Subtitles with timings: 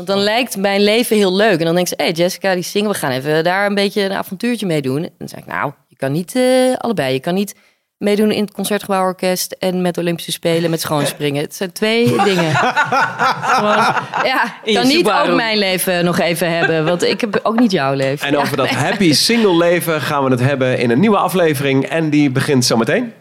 [0.00, 1.58] Want dan lijkt mijn leven heel leuk.
[1.58, 4.02] En dan denk ze, hé hey Jessica, die zingen, we gaan even daar een beetje
[4.02, 5.02] een avontuurtje mee doen.
[5.02, 7.12] En dan zeg ik, nou, je kan niet eh, allebei.
[7.12, 7.54] Je kan niet
[7.98, 11.42] meedoen in het Concertgebouworkest en met Olympische Spelen met schoonspringen.
[11.42, 12.54] Het zijn twee dingen.
[12.54, 13.76] Gewoon,
[14.24, 17.94] ja, kan niet ook mijn leven nog even hebben, want ik heb ook niet jouw
[17.94, 18.28] leven.
[18.28, 21.86] En over dat happy single leven gaan we het hebben in een nieuwe aflevering.
[21.86, 23.12] En die begint zometeen.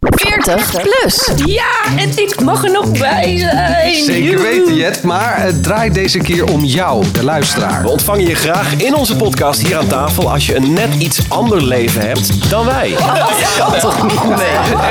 [0.00, 1.30] 40 plus.
[1.44, 4.04] Ja, en ik mag er nog bij zijn.
[4.04, 5.02] Zeker weten, Jet.
[5.02, 7.82] Maar het draait deze keer om jou, de luisteraar.
[7.82, 11.20] We ontvangen je graag in onze podcast hier aan tafel als je een net iets
[11.28, 12.92] ander leven hebt dan wij.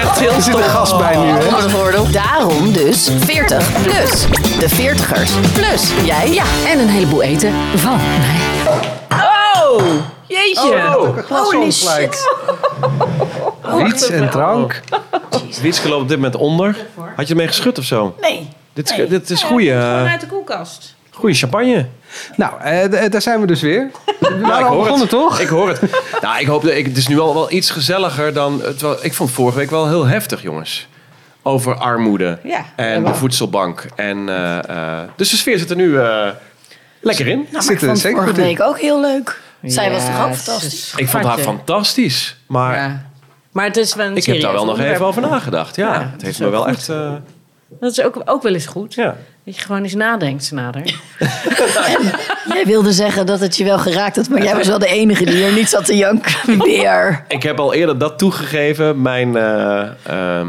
[0.02, 2.12] Echt heel Er zit een gast bij nu, hè?
[2.12, 4.26] Daarom dus 40 plus.
[4.60, 5.92] De 40ers plus.
[6.06, 6.34] Jij?
[6.34, 8.70] Ja, en een heleboel eten van mij.
[9.20, 9.84] Oh,
[10.26, 10.82] jeetje.
[11.30, 12.28] Holy shit.
[13.88, 14.80] Iets en drank.
[15.62, 16.78] Wietske loopt op dit moment onder.
[17.16, 18.16] Had je ermee geschud of zo?
[18.22, 18.48] Nee.
[18.74, 20.96] Dit is, dit is goede, Gewoon uit de koelkast.
[21.12, 21.86] goede champagne.
[22.36, 23.92] Nou, eh, d- daar zijn we dus weer.
[24.20, 25.40] We Ja, waren al begonnen, toch?
[25.40, 25.82] Ik hoor het.
[26.22, 28.62] Nou, ik hoop dat ik, het is nu al wel iets gezelliger dan.
[28.64, 30.88] Het, wel- ik vond vorige week wel heel heftig, jongens.
[31.42, 32.66] Over armoede Ja.
[32.76, 33.86] en de voedselbank.
[33.96, 34.58] En, eh,
[35.02, 36.28] eh, dus de sfeer zit er nu eh,
[37.02, 37.38] lekker in.
[37.38, 38.56] Nou, maar Zit ik er vond zeker vorige goed in.
[38.58, 39.42] week ook heel leuk.
[39.64, 40.94] Zij was toch ook fantastisch?
[40.96, 42.38] Ik vond haar fantastisch.
[42.48, 43.06] Maar Ja.
[43.58, 45.76] Maar het is wel een ik heb daar wel nog even over nagedacht.
[45.76, 46.72] Ja, Ja, het dat heeft is me ook wel goed.
[46.72, 46.90] echt.
[46.90, 47.12] eh,
[47.80, 48.94] Dat is ook, ook wel eens goed.
[48.94, 49.16] ja.
[49.46, 50.82] Dat je gewoon eens nadenkt, nader.
[52.54, 55.26] Jij wilde zeggen dat het je wel geraakt had, maar jij was wel de enige
[55.26, 56.58] die er niet zat te janken.
[56.60, 57.24] Weer.
[57.28, 59.02] Ik heb al eerder dat toegegeven.
[59.02, 60.48] Mijn eh, ehm,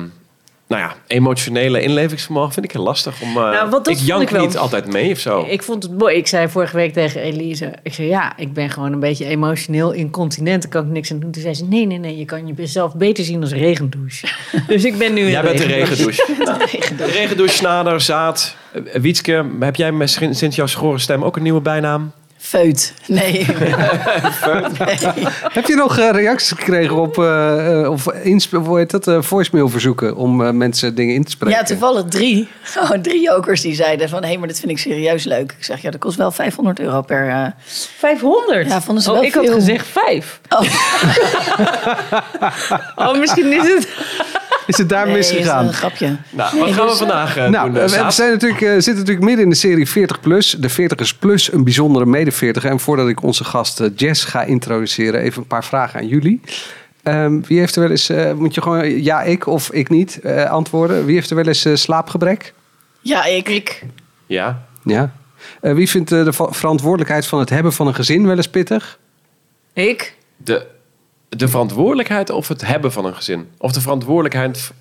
[0.69, 3.23] nou ja, emotionele inlevingsvermogen vind ik heel lastig.
[3.23, 4.45] Om, eh, Nou, ik jank ik wel.
[4.45, 5.47] niet altijd mee of zo.
[5.49, 6.17] Ik vond het mooi.
[6.17, 7.73] Ik zei vorige week tegen Elise.
[7.83, 10.63] Ik zei ja, ik ben gewoon een beetje emotioneel incontinent.
[10.63, 11.31] Daar kan ik niks aan doen.
[11.31, 12.19] Toen zei ze nee, nee, nee.
[12.19, 14.29] Je kan jezelf beter zien als regendouche.
[14.67, 16.25] dus ik ben nu een Jij bent de regendouche.
[16.73, 17.15] regendouche.
[17.19, 18.57] Regendouche, snader, zaad.
[18.73, 22.13] Eh, Wietske, heb jij misschien sinds jouw schorre stem ook een nieuwe bijnaam?
[22.39, 22.93] Feut.
[23.07, 23.45] Nee.
[25.53, 29.23] Heb je nog eh, reacties gekregen op, eh, eh, of insp- hoe heet dat, eh,
[29.23, 31.59] voicemail verzoeken om eh, mensen dingen in te spreken?
[31.59, 32.49] Ja, toevallig drie.
[32.81, 34.25] Oh, drie jokers die zeiden van...
[34.25, 35.55] hé, maar dit vind ik serieus leuk.
[35.59, 37.29] Ik zeg, ja, dat kost wel 500 euro per...
[37.29, 37.47] eh,
[37.99, 38.69] 500?
[38.69, 40.41] Ja, vonden ze oh, wel ik had gezegd 5.
[40.49, 40.61] Oh.
[42.97, 43.89] Oh, misschien is het...
[44.67, 45.63] Is het daar nee, misgegaan?
[45.65, 46.17] is een grapje.
[46.31, 47.83] Nou, wat Nee, gaan we vandaag Nou, doen?
[47.83, 50.57] we zijn natuurlijk, zitten natuurlijk midden in de serie 40 plus.
[50.59, 54.43] De 40ers plus, een bijzondere mede 40 En voordat ik onze gast eh, Jess ga
[54.43, 56.41] introduceren, even een paar vragen aan jullie.
[57.03, 60.21] Ehm, wie heeft er wel eens, eh, moet je gewoon ja ik of ik niet
[60.21, 61.05] eh, antwoorden.
[61.05, 62.55] Wie heeft er wel eens eh, slaapgebrek?
[63.01, 63.49] Ja, ik.
[63.49, 63.83] ik.
[64.27, 64.63] Ja.
[64.85, 65.13] Ja.
[65.61, 68.99] Eh, wie vindt de verantwoordelijkheid van het hebben van een gezin wel eens pittig?
[69.73, 70.15] Ik?
[70.37, 70.67] De,
[71.29, 73.49] de verantwoordelijkheid of het hebben van een gezin?
[73.59, 74.73] Of de verantwoordelijkheid...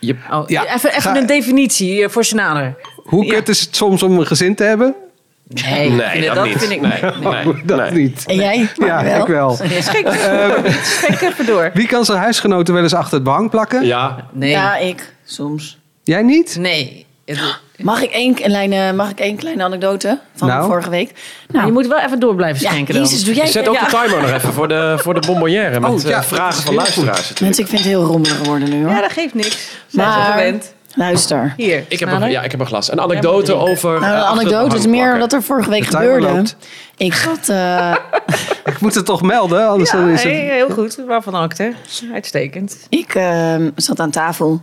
[0.00, 2.74] Je, Oh, Ja, even even ga- een definitie voor Senader.
[2.96, 3.32] Hoe Ja.
[3.34, 4.94] kut is het soms om een gezin te hebben?
[5.48, 6.58] Nee, nee, dat, niet.
[6.58, 7.00] vind ik nee,
[7.44, 8.24] nee, Dat niet.
[8.26, 8.68] En jij?
[8.76, 9.20] Ja, wel.
[9.20, 9.54] ik wel.
[9.80, 10.08] Schik,
[10.82, 11.70] schik even door.
[11.74, 13.86] Wie kan zijn huisgenoten wel eens achter het behang plakken?
[13.86, 14.50] Ja, Nee.
[14.50, 15.14] Ja, ik.
[15.24, 15.78] Soms.
[16.02, 16.56] Jij niet?
[16.58, 17.06] Nee.
[17.76, 20.66] Mag ik één kleine, mag ik één kleine anekdote van Nou?
[20.66, 21.10] vorige week?
[21.48, 22.94] Nou, Je moet wel even door blijven ja, schenken.
[22.94, 25.80] Jezus, doe jij zet ook de timer nog even voor de, voor de bonbonnière.
[25.80, 27.16] Met Oh, ja, eh, vragen dat is van luisteraars.
[27.16, 27.40] natuurlijk.
[27.40, 28.92] Mensen, ik vind het heel rommelig geworden nu hoor.
[28.94, 29.68] Ja, dat geeft niks.
[29.86, 30.73] Zijn ze Maar- gewend.
[30.94, 31.54] Luister.
[31.56, 32.92] Hier, Ik heb, een, ja, ik heb een glas.
[32.92, 34.00] Een anekdote over...
[34.00, 36.26] Nou, eh, het anekdote is meer wat er vorige week gebeurde.
[36.32, 36.56] loopt.
[36.96, 37.94] Ik had, eh,
[38.74, 40.32] Ik moet het toch melden, anders Ja, dan is het...
[40.32, 40.98] hey, heel goed.
[41.06, 41.72] Waarvan acte.
[42.12, 42.86] Uitstekend.
[42.88, 44.62] ik eh, zat aan tafel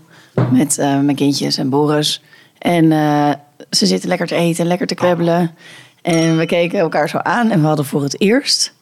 [0.52, 2.22] met eh, mijn kindjes en Boris.
[2.58, 3.30] En eh,
[3.69, 5.56] ze zitten lekker te eten, lekker te kwebbelen.
[6.02, 8.74] En we keken elkaar zo aan en we hadden voor het eerst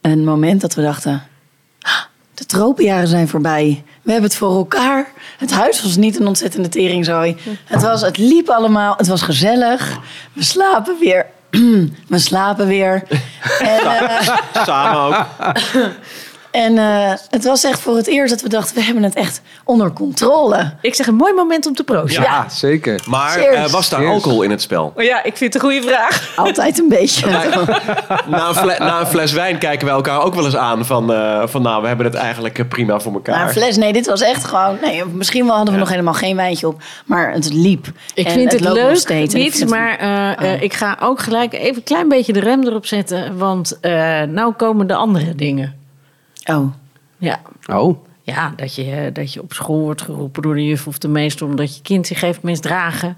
[0.00, 1.22] een moment dat we dachten...
[1.80, 1.92] "Ah,
[2.34, 3.82] De tropenjaren zijn voorbij.
[4.02, 5.06] We hebben het voor elkaar.
[5.44, 7.36] Het huis was niet een ontzettende teringzooi.
[7.64, 8.94] Het, was, het liep allemaal.
[8.96, 9.98] Het was gezellig.
[10.32, 11.26] We slapen weer.
[12.08, 13.02] We slapen weer.
[13.58, 15.26] En, eh, Samen ook.
[16.54, 18.74] en eh, het was echt voor het eerst dat we dachten...
[18.74, 20.72] we hebben het echt onder controle.
[20.80, 22.22] Ik zeg een mooi moment om te proosten.
[22.22, 22.28] Ja.
[22.30, 23.02] Ja, zeker.
[23.08, 24.12] Maar eh, was daar Cheers.
[24.12, 24.92] alcohol in het spel?
[24.96, 26.32] Oh ja, ik vind het een goede vraag.
[26.36, 27.26] Altijd een beetje.
[28.26, 31.12] Na een, fle- na een fles wijn kijken we elkaar ook wel eens aan van,
[31.12, 33.36] eh, van nou, we hebben het eigenlijk prima voor elkaar.
[33.36, 34.78] Maar een fles, nee, dit was echt gewoon...
[34.82, 35.84] Nee, misschien wel hadden we Ja.
[35.84, 36.82] nog helemaal geen wijntje op.
[37.06, 37.86] Maar het liep.
[38.14, 39.34] Ik En vind het, nog leuk, steeds.
[39.34, 42.08] En ik niet, vind het- maar eh, eh, ik ga ook gelijk even een klein
[42.08, 43.38] beetje de rem erop zetten.
[43.38, 45.82] Want eh nou komen de andere dingen.
[46.44, 46.72] Oh,
[47.16, 50.98] Ja, Oh, ja dat, je, dat je op school wordt geroepen door de juf of
[50.98, 51.46] de meester...
[51.46, 53.16] omdat je kind zich heeft misdragen.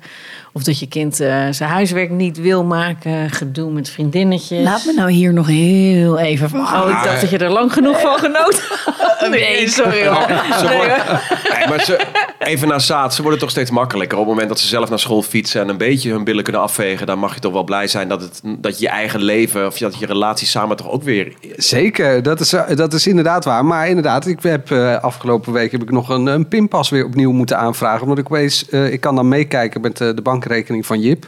[0.56, 3.30] Of dat je kind eh, zijn huiswerk niet wil maken.
[3.30, 4.62] Gedoe met vriendinnetjes.
[4.64, 6.60] Laat me nou hier nog heel even van.
[6.60, 9.28] Oh, ik dacht dat je er lang genoeg van genoten had.
[9.30, 10.26] Nee, sorry hoor.
[10.58, 11.20] Ze Nee, worden- hoor.
[11.58, 12.06] Nee, maar ze,
[12.38, 14.18] even naar zaad, ze worden toch steeds makkelijker.
[14.18, 16.62] Op het moment dat ze zelf naar school fietsen en een beetje hun billen kunnen
[16.62, 19.78] afvegen, dan mag je toch wel blij zijn dat, het, dat je eigen leven of
[19.78, 21.32] dat je relatie samen toch ook weer.
[21.56, 23.64] Zeker, dat is, dat is inderdaad waar.
[23.64, 27.32] Maar inderdaad, ik heb eh, afgelopen week heb ik nog een, een pinpas weer opnieuw
[27.32, 28.02] moeten aanvragen.
[28.02, 31.26] Omdat ik opeens, eh, ik kan dan meekijken met de bankrekening van Jip.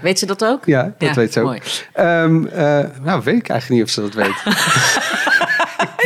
[0.00, 0.66] Weet ze dat ook?
[0.66, 1.46] Ja, dat Ja, weet ze ook.
[1.46, 1.60] mooi.
[1.92, 4.34] Ehm, eh, nou, weet ik eigenlijk niet of ze dat weet.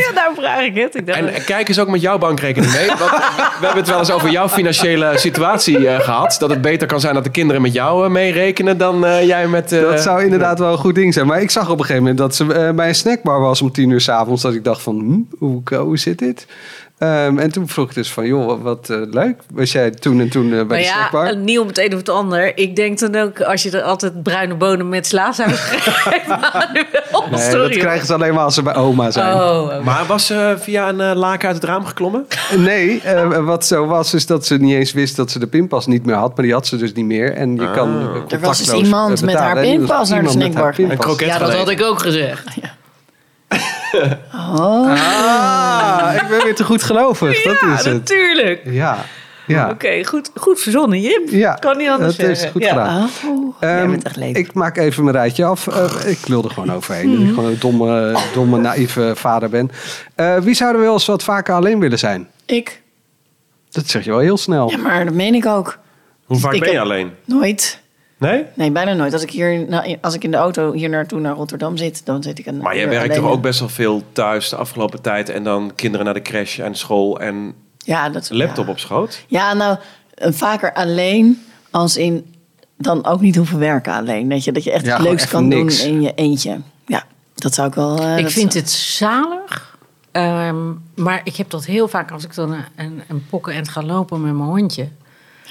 [0.07, 0.95] Ja, daar vraag ik het.
[0.95, 2.87] Ik En kijk eens ook met jouw bankrekening mee.
[2.87, 6.35] Want we hebben het wel eens over jouw financiële situatie eh, gehad.
[6.39, 9.47] Dat het beter kan zijn dat de kinderen met jou eh, meerekenen dan eh, jij
[9.47, 9.71] met.
[9.71, 11.27] eh, Dat zou inderdaad wel een goed ding zijn.
[11.27, 13.89] Maar ik zag op een gegeven moment dat ze bij een snackbar was om tien
[13.89, 14.41] uur s'avonds.
[14.41, 14.95] Dat ik dacht van,
[15.39, 16.47] hm, hoe, hoe zit dit?
[16.97, 19.35] Ehm, en toen vroeg ik dus van, joh, wat, wat, eh, leuk.
[19.53, 21.35] Was jij toen en toen eh, bij Maar de ja, snackbar?
[21.37, 22.57] niet om het een of het ander.
[22.57, 26.27] Ik denk dan ook, als je er altijd bruine bonen met slaapsaus krijgt.
[26.27, 27.69] Manuel, Nee, sorry.
[27.69, 29.33] dat krijgen ze alleen maar als ze bij oma zijn.
[29.33, 29.81] Oh, oké.
[29.83, 32.27] Maar was ze via een eh, laken uit het raam geklommen?
[32.57, 35.85] Nee, eh, wat zo was is dat ze niet eens wist dat ze de pinpas
[35.85, 36.35] niet meer had.
[36.35, 37.33] Maar die had ze dus niet meer.
[37.33, 40.53] En je kan eh, Er was dus contactloos, iemand met haar pinpas naar de iemand
[40.53, 41.19] met haar snackbar.
[41.21, 42.43] Een Ja, dat had ik ook gezegd.
[44.33, 47.43] Oh, Ah, ik ben weer te goed gelovig.
[47.43, 47.93] dat ja, is het.
[47.93, 48.61] natuurlijk.
[48.65, 48.97] Ja,
[49.47, 49.69] ja.
[49.69, 51.29] Oké, goed, goed verzonnen, Jip.
[51.29, 52.51] Ja, kan niet anders dat is zeggen.
[52.51, 52.69] goed Ja.
[52.69, 53.09] gedaan.
[53.27, 53.55] oh.
[53.59, 54.37] jij Ehm, bent echt leuk.
[54.37, 55.67] ik maak even mijn rijtje af.
[55.67, 57.11] Eh, ik wil er gewoon overheen.
[57.11, 59.71] Dat ik gewoon een domme, domme, naïeve vader ben.
[60.15, 62.27] Eh, wie zou er wel eens wat vaker alleen willen zijn?
[62.45, 62.81] Ik?
[63.71, 64.69] Dat zeg je wel heel snel.
[64.71, 65.77] Ja, maar dat meen ik ook.
[66.25, 67.11] Hoe vaak Ik ben je alleen?
[67.25, 67.79] Nooit.
[68.17, 68.43] Nee?
[68.53, 69.13] Nee, bijna nooit.
[69.13, 72.23] Als ik, hier, nou, als ik in de auto hier naartoe naar Rotterdam zit, dan
[72.23, 73.21] zit ik een Maar jij werkt alleen.
[73.21, 75.29] toch ook best wel veel thuis de afgelopen tijd.
[75.29, 78.71] En dan kinderen naar de crash en school en ja, dat, laptop ja.
[78.71, 79.23] op schoot.
[79.27, 79.77] Ja, nou,
[80.15, 82.33] vaker alleen als in
[82.77, 84.29] dan ook niet hoeven werken alleen.
[84.29, 85.81] Dat je, dat je echt Ja, het gewoon leuks even kan niks.
[85.83, 86.57] doen in je eentje.
[86.85, 87.03] Ja,
[87.35, 87.99] dat zou ik wel...
[87.99, 89.77] eh, Ik vind zou- het zalig.
[90.11, 90.57] ehm,
[90.95, 94.21] maar ik heb dat heel vaak als ik dan een, een, een pokkenend ga lopen
[94.21, 94.87] met mijn hondje.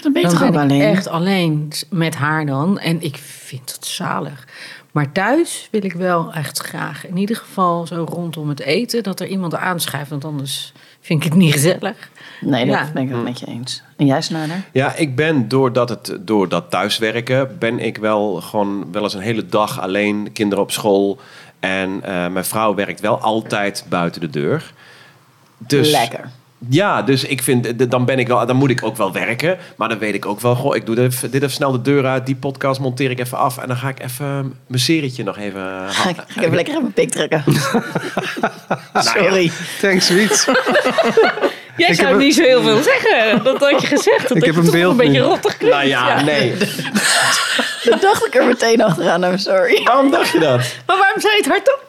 [0.02, 0.82] Dan ben je Dan toch ook ben ik alleen?
[0.94, 2.78] echt alleen met haar dan.
[2.78, 4.44] En ik vind het zalig.
[4.92, 9.20] Maar thuis wil ik wel echt graag, in ieder geval zo rondom het eten, dat
[9.20, 10.10] er iemand aanschuift.
[10.10, 12.10] Want anders vind ik het niet gezellig.
[12.40, 12.90] Nee, dat Ja.
[12.94, 13.82] ben ik het met je eens.
[13.96, 14.62] En jij, Snader?
[14.72, 19.20] Ja, ik ben doordat, het, door dat thuiswerken, ben ik wel gewoon wel eens een
[19.20, 21.18] hele dag alleen, kinderen op school.
[21.60, 24.72] En eh, mijn vrouw werkt wel altijd buiten de deur.
[25.58, 26.30] Dus, Lekker.
[26.70, 29.58] Ja, dus ik vind, d- dan ben ik wel, dan moet ik ook wel werken.
[29.76, 31.82] Maar dan weet ik ook wel, goh, ik doe dit even, dit even snel de
[31.82, 33.58] deur uit, die podcast monteer ik even af.
[33.58, 35.62] En dan ga ik even mijn serietje nog even...
[35.88, 37.44] Ga ik, ik even lekker even mijn pik trekken.
[39.14, 39.50] Sorry.
[39.80, 40.44] Thanks, Wiet.
[41.76, 43.44] Jij Ik zou een- niet zo heel veel zeggen.
[43.44, 44.28] Dat had je gezegd.
[44.28, 45.76] Dat Ik heb een toch beeld een beetje rottig klinkt.
[45.76, 46.54] Nou ja, nee.
[47.84, 49.24] Dat dacht ik er meteen achteraan.
[49.24, 49.82] I'm sorry.
[49.84, 50.60] Waarom dacht je dat?
[50.86, 51.84] Maar waarom zei je het hardop?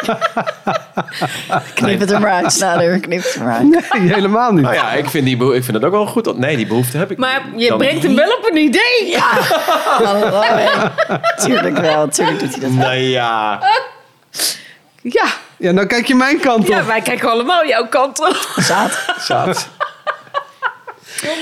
[1.74, 2.98] Knip het er maar uit, Snader.
[3.00, 3.68] Knip het er maar uit.
[3.92, 4.62] Nee, helemaal niet.
[4.62, 6.38] Nou ja, ik vind, die beho- ik vind het ook wel goed.
[6.38, 9.06] Nee, die behoefte heb ik Maar je dan- brengt hem wel op een idee.
[9.06, 9.28] Ja.
[9.84, 10.68] Hallo, hè.
[11.44, 12.08] Tuurlijk wel.
[12.08, 12.78] Tuurlijk doet hij dat wel.
[12.84, 13.60] Nou ja.
[15.02, 15.24] Ja.
[15.56, 16.66] Ja, nou kijk je mijn kant op.
[16.68, 18.52] ja, wij kijken allemaal jouw kant op.
[18.56, 18.98] Zaad.
[19.18, 19.68] Zaad.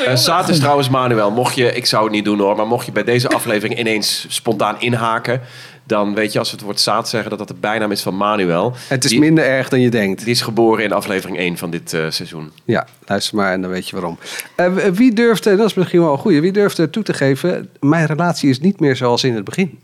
[0.06, 1.30] Eh, Zaad is trouwens Manuel.
[1.30, 4.26] Mocht je, ik zou het niet doen hoor, maar mocht je bij deze aflevering ineens
[4.28, 5.42] spontaan inhaken,
[5.88, 8.16] dan weet je als we het woord Zaad zeggen dat dat de bijnaam is van
[8.16, 8.74] Manuel.
[8.88, 10.24] Het is die, minder erg dan je denkt.
[10.24, 12.50] die is geboren in aflevering 1 van dit eh, seizoen.
[12.64, 14.18] Ja, luister maar en dan weet je waarom.
[14.54, 17.14] Eh, wie durft, eh, dat is misschien wel een goeie, wie durft er toe te
[17.14, 17.68] geven...
[17.80, 19.78] mijn relatie is niet meer zoals in het begin.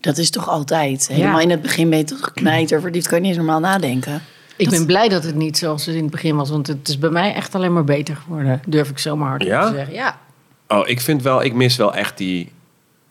[0.00, 1.08] Dat is toch altijd.
[1.08, 3.06] Helemaal in het begin ben je toch knijter verliefd.
[3.06, 4.22] Kan je niet eens normaal nadenken.
[4.56, 6.50] Ik ben blij dat het niet zoals het in het begin was.
[6.50, 8.60] Want het is bij mij echt alleen maar beter geworden.
[8.66, 9.68] Durf ik zomaar hard Ja?
[9.68, 9.94] te zeggen.
[9.94, 10.18] Ja.
[10.68, 12.52] Oh, ik vind wel, ik mis wel echt die.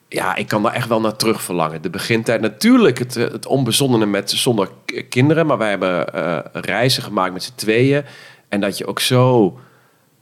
[0.09, 1.81] Ja, ik kan daar echt wel naar terug verlangen.
[1.81, 4.69] De begintijd, natuurlijk het, het onbezonnene met zonder
[5.09, 5.45] kinderen.
[5.45, 8.03] Maar wij hebben eh, reizen gemaakt met z'n tweeën.
[8.49, 9.59] En dat je ook zo.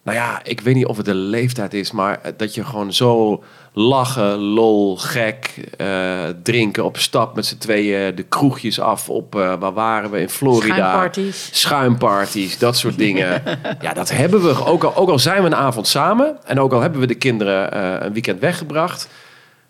[0.03, 2.93] Nou ja, ik weet niet of het de leeftijd is, maar eh, dat je gewoon
[2.93, 9.33] zo lachen, lol, gek, eh, drinken op stap met z'n tweeën, de kroegjes af op,
[9.33, 10.75] waar waren we, in Florida.
[10.75, 11.49] Schuimparties.
[11.51, 13.43] Schuimparties, dat soort dingen.
[13.81, 14.65] ja, dat hebben we.
[14.65, 17.15] Ook al, ook al zijn we een avond samen en ook al hebben we de
[17.15, 19.09] kinderen een weekend weggebracht,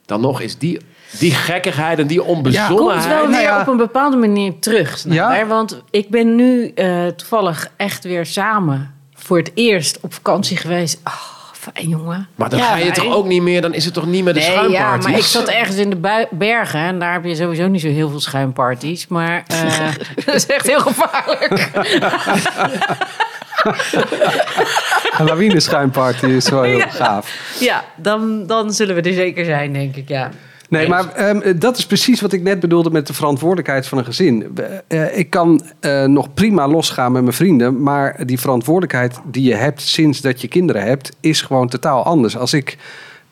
[0.05, 0.81] dan nog is die,
[1.19, 3.07] die gekkigheid en die Komt onbezonnenheid.
[3.07, 3.61] wel weer nou ja.
[3.61, 5.03] op een bepaalde manier terug.
[5.09, 5.35] Ja.
[5.35, 5.45] Ja?
[5.45, 10.99] Want ik ben nu eh, toevallig echt weer samen voor het eerst op vakantie geweest.
[11.03, 11.13] Oh,
[11.53, 12.27] fijn jongen.
[12.35, 12.93] Maar dan Ja, ga je fijn.
[12.93, 15.23] toch ook niet meer, dan is het toch niet meer de Nee, ja, maar ik
[15.23, 19.07] zat ergens in de bergen en daar heb je sowieso niet zo heel veel schuimparties.
[19.07, 19.87] Maar eh,
[20.25, 21.69] dat is echt heel gevaarlijk.
[25.17, 27.55] Een lawineschuimparty is wel heel gaaf.
[27.59, 30.29] Ja, dan, dan zullen we er zeker zijn, denk ik, ja.
[30.69, 34.05] Nee, maar ehm, dat is precies wat ik net bedoelde met de verantwoordelijkheid van een
[34.05, 34.57] gezin.
[34.87, 39.55] Eh, ik kan eh, nog prima losgaan met mijn vrienden, maar die verantwoordelijkheid die je
[39.55, 42.37] hebt sinds dat je kinderen hebt, is gewoon totaal anders.
[42.37, 42.77] Als ik,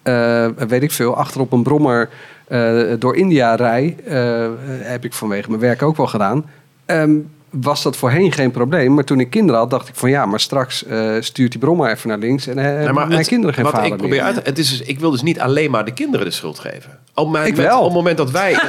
[0.02, 2.10] eh, weet ik veel, achter op een brommer
[2.48, 6.46] eh, door India rij, eh, heb ik vanwege mijn werk ook wel gedaan.
[6.86, 7.16] ehm,
[7.62, 8.94] was dat voorheen geen probleem.
[8.94, 11.92] Maar toen ik kinderen had, dacht ik van ja, maar straks eh, stuurt die brommer
[11.92, 14.16] even naar links en eh, Nee, maar mijn het- kinderen geen wat vader ik probeer
[14.16, 14.26] meer.
[14.26, 17.00] uit, het is dus, ik wil dus niet alleen maar de kinderen de schuld geven.
[17.14, 17.78] Op, mijn, Ik met- wel.
[17.80, 18.56] op het moment dat wij...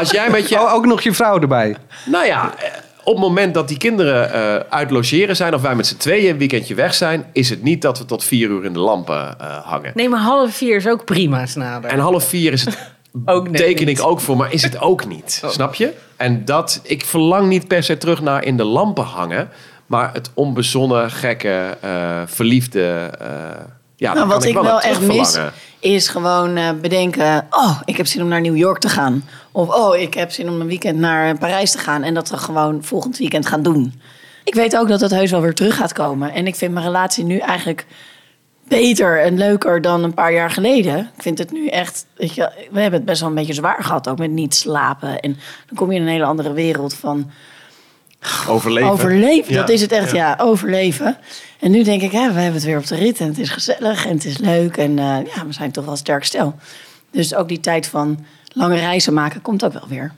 [0.00, 0.60] als jij met je...
[0.60, 1.76] Oh, ook nog je vrouw erbij.
[2.06, 2.68] Nou ja, eh,
[3.04, 5.54] op het moment dat die kinderen eh, uit logeren zijn...
[5.54, 7.24] of wij met z'n tweeën een weekendje weg zijn...
[7.32, 9.92] is het niet dat we tot vier uur in de lampen eh, hangen.
[9.94, 11.90] Nee, maar half vier is ook prima, snader.
[11.90, 12.78] En half vier is het...
[13.24, 15.42] Ook teken ik ook voor, maar is het ook niet.
[15.46, 15.92] Snap je?
[16.16, 16.80] En dat...
[16.82, 19.48] Ik verlang niet per se terug naar in de lampen hangen...
[19.86, 23.10] maar het onbezonnen, gekke, eh, verliefde...
[23.18, 23.28] eh
[23.96, 25.38] ja, Nou, wat kan ik wel echt mis,
[25.80, 27.46] is gewoon eh, bedenken...
[27.50, 29.24] oh, ik heb zin om naar New York te gaan.
[29.52, 32.02] Of oh, ik heb zin om een weekend naar Parijs te gaan...
[32.02, 34.00] en dat we gewoon volgend weekend gaan doen.
[34.44, 36.32] Ik weet ook dat het heus wel weer terug gaat komen.
[36.32, 37.86] En ik vind mijn relatie nu eigenlijk
[38.68, 40.98] beter en leuker dan een paar jaar geleden.
[41.16, 42.06] Ik vind het nu echt...
[42.16, 45.20] Weet je, we hebben het best wel een beetje zwaar gehad, ook met niet slapen.
[45.20, 47.30] En dan kom je in een hele andere wereld van...
[48.48, 48.90] Overleven.
[48.90, 50.36] Overleven, dat is het echt, ja.
[50.40, 51.16] overleven.
[51.60, 53.50] En nu denk ik, ja, we hebben het weer op de rit en het is
[53.50, 54.76] gezellig en het is leuk.
[54.76, 55.04] En eh,
[55.34, 56.54] ja, we zijn toch wel sterk stel.
[57.10, 60.12] Dus ook die tijd van lange reizen maken komt ook wel weer.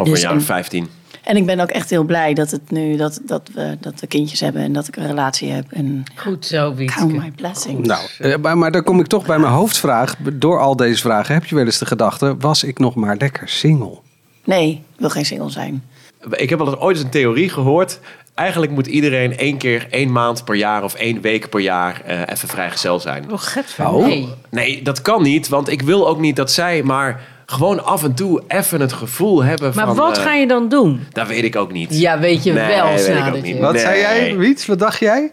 [0.00, 0.88] Over Dus een jaar en- of 15.
[1.22, 4.06] En ik ben ook echt heel blij dat, het nu, dat, dat, we, dat we
[4.06, 5.64] kindjes hebben en dat ik een relatie heb.
[5.70, 6.98] En Goed zo, Wietske.
[6.98, 7.88] count my blessings.
[7.88, 10.14] Nou, eh, maar, maar dan kom ik toch bij mijn hoofdvraag.
[10.32, 12.36] Door al deze vragen heb je wel eens de gedachte...
[12.38, 13.98] was ik nog maar lekker single?
[14.44, 15.84] Nee, ik wil geen single zijn.
[16.30, 18.00] Ik heb wel eens ooit eens een theorie gehoord.
[18.34, 22.20] Eigenlijk moet iedereen één keer, één maand per jaar of één week per jaar eh,
[22.20, 23.32] even vrijgezel zijn.
[23.32, 23.88] Oh, getver.
[23.88, 24.06] Oh.
[24.06, 24.28] Nee.
[24.50, 27.20] Nee, dat kan niet, want ik wil ook niet dat zij maar
[27.54, 29.96] gewoon af en toe even het gevoel hebben Maar van...
[29.96, 31.06] wat eh, ga je dan doen?
[31.12, 32.00] Dat weet ik ook niet.
[32.00, 33.58] Ja, weet je Nee, wel, weet ik ook niet.
[33.58, 33.80] Wat Nee.
[33.82, 34.66] zei jij, Wiets?
[34.66, 35.32] Wat dacht jij?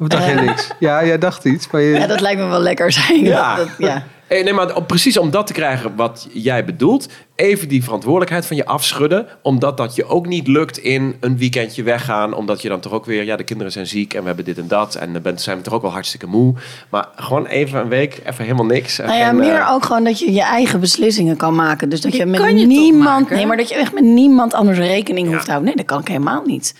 [0.00, 0.70] Of dacht jij niks?
[0.78, 1.70] Ja, jij dacht iets.
[1.70, 1.94] Maar je...
[1.98, 3.24] Ja, dat lijkt me wel lekker zijn.
[3.24, 3.56] Ja.
[3.56, 4.04] Dat, ja.
[4.32, 8.46] Eh, Nee, maar om- precies om dat te krijgen wat jij bedoelt, even die verantwoordelijkheid
[8.46, 9.26] van je afschudden.
[9.42, 12.34] Omdat dat je ook niet lukt in een weekendje weggaan.
[12.34, 14.58] Omdat je dan toch ook weer, ja, de kinderen zijn ziek en we hebben dit
[14.58, 14.94] en dat.
[14.94, 16.54] En dan bent- zijn we toch ook wel hartstikke moe.
[16.90, 18.96] Maar gewoon even een week, even helemaal niks.
[18.98, 21.88] Nou ja, meer eh, ook gewoon dat je je eigen beslissingen kan maken.
[21.88, 23.30] Dus dat je met niemand.
[23.30, 25.68] Nee, maar dat je echt met niemand anders rekening hoeft te houden.
[25.68, 26.74] Nee, dat kan ik helemaal niet.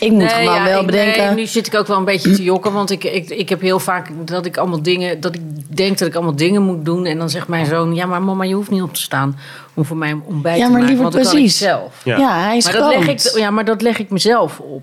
[0.00, 1.24] Ik moet gewoon ja, wel ik- bedenken.
[1.26, 2.72] nee, nu zit ik ook wel een beetje te jokken.
[2.72, 5.20] Want ik, ik, ik heb heel vaak dat ik allemaal dingen.
[5.20, 5.40] Dat ik
[5.76, 7.06] denk dat ik allemaal dingen moet doen.
[7.06, 9.38] En dan zegt mijn zoon: Ja, maar mama, je hoeft niet op te staan.
[9.74, 10.86] Om voor mij een ontbijt Ja, te maar maken.
[10.96, 11.58] liever Want dat kan ik precies.
[11.58, 12.00] zelf.
[12.04, 12.16] Ja.
[12.18, 12.40] ja.
[12.40, 14.82] hij is Maar dat, leg ik, ja, maar dat leg ik mezelf op.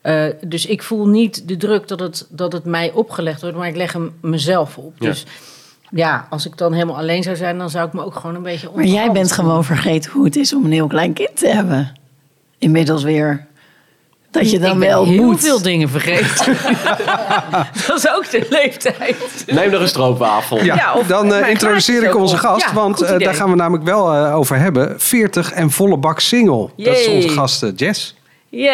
[0.00, 3.68] Eh, dus ik voel niet de druk dat het, dat het mij opgelegd wordt, maar
[3.68, 4.92] ik leg hem mezelf op.
[4.98, 5.06] Ja.
[5.08, 5.24] Dus
[5.90, 8.42] ja, als ik dan helemaal alleen zou zijn, dan zou ik me ook gewoon een
[8.42, 11.48] beetje Maar jij bent gewoon vergeten hoe het is om een heel klein kind te
[11.48, 11.92] hebben.
[12.58, 13.46] Inmiddels weer.
[14.30, 15.40] Dat je dan ik ben wel heel moet.
[15.40, 16.56] veel dingen vergeten.
[17.86, 19.16] dat is ook de leeftijd.
[19.46, 20.64] Neem er een stroopwafel.
[20.64, 22.66] Ja, Ja, of dan mijn introduceer ik onze gast.
[22.66, 25.00] Ja, want eh, daar gaan we namelijk wel eh, over hebben.
[25.00, 26.70] 40 en volle bak single.
[26.76, 28.14] Dat is onze gast eh, Jess.
[28.48, 28.70] Ja.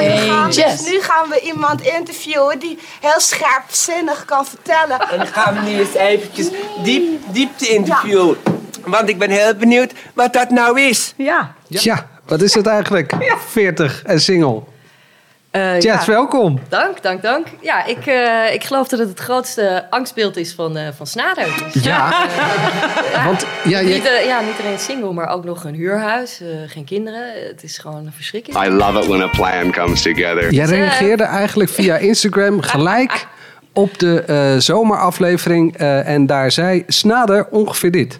[0.00, 0.90] Nu gaan, we, Jess.
[0.90, 5.00] nu gaan we iemand interviewen die heel scherpzinnig kan vertellen.
[5.10, 6.48] En dan gaan we nu eens eventjes
[6.82, 8.36] diep, diepte interviewen.
[8.84, 11.14] Want ik ben heel benieuwd wat dat nou is.
[11.16, 11.54] Ja.
[11.66, 13.12] Ja, wat is het eigenlijk?
[13.48, 14.62] 40 en single.
[15.52, 16.04] Jess, ja.
[16.06, 16.58] welkom.
[16.68, 17.46] Dank, dank, dank.
[17.60, 21.70] Ja, ik, eh, ik geloof dat het het grootste angstbeeld is van, eh van Snader.
[21.72, 22.26] Dus, Ja,
[23.26, 26.84] want ja, niet, eh, ja, niet alleen single, maar ook nog een huurhuis, eh, geen
[26.84, 27.46] kinderen.
[27.48, 28.64] Het is gewoon een verschrikking.
[28.64, 30.52] I love it when a plan comes together.
[30.52, 33.26] jij reageerde eigenlijk via Instagram gelijk
[33.72, 35.76] op de eh, zomeraflevering.
[35.76, 38.18] eh, en daar zei Snader ongeveer dit.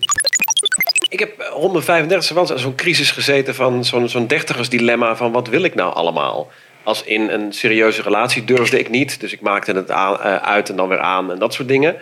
[1.08, 5.32] Ik heb eh, rond mijn 35 wel zo'n crisis gezeten van zo'n zo'n dertigersdilemma van
[5.32, 6.48] wat wil ik nou allemaal?
[6.90, 9.20] Als in een serieuze relatie durfde ik niet.
[9.20, 11.96] Dus ik maakte het aan, eh, uit en dan weer aan en dat soort dingen.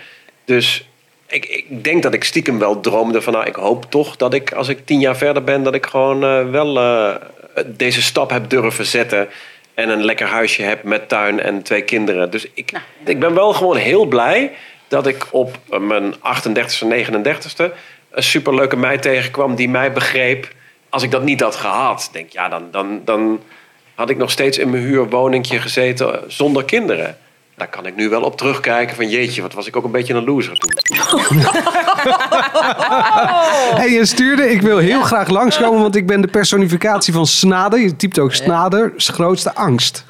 [0.45, 0.89] Dus
[1.27, 3.33] ik, ik denk dat ik stiekem wel droomde van...
[3.33, 5.63] nou, ik hoop toch dat ik als ik tien jaar verder ben...
[5.63, 7.15] dat ik gewoon eh, wel eh,
[7.67, 9.29] deze stap heb durven zetten...
[9.75, 12.31] en een lekker huisje heb met tuin en twee kinderen.
[12.31, 12.73] Dus ik,
[13.05, 14.53] ik ben wel gewoon heel blij
[14.89, 17.73] dat ik op mijn 38e, 39e...
[18.11, 20.49] een superleuke meid tegenkwam die mij begreep...
[20.89, 22.09] als ik dat niet had gehad.
[22.13, 23.41] Denk, ja, dan, dan, dan
[23.99, 27.17] had ik nog steeds in mijn huurwoningje gezeten zonder kinderen.
[27.57, 30.15] Daar kan ik nu wel op terugkijken van jeetje, wat was ik ook een beetje
[30.15, 30.73] een loser toen.
[33.75, 37.81] Hey, je stuurde, ik wil heel graag langskomen, want ik ben de personificatie van Snader.
[37.81, 40.05] Je typt ook Snader, grootste angst.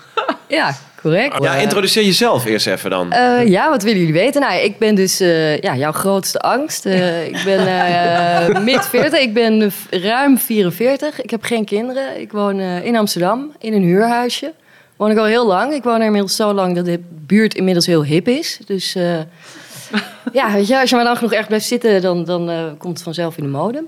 [0.47, 1.43] Ja, correct.
[1.43, 3.13] Ja, introduceer jezelf eerst even dan.
[3.13, 4.41] Eh, ja, wat willen jullie weten?
[4.41, 6.87] Nou, ik ben dus eh, ja, jouw grootste angst.
[6.87, 11.23] Eh, ik ben eh, mid 40, ik ben ruim 44.
[11.23, 12.21] Ik heb geen kinderen.
[12.21, 14.53] Ik woon eh, in Amsterdam in een huurhuisje.
[14.97, 15.73] Woon ik al heel lang.
[15.73, 18.59] Ik woon er inmiddels zo lang dat de buurt inmiddels heel hip is.
[18.67, 19.19] Dus eh,
[20.33, 22.95] ja, weet je, als je maar lang genoeg echt blijft zitten, dan, dan eh, komt
[22.95, 23.85] het vanzelf in de mode.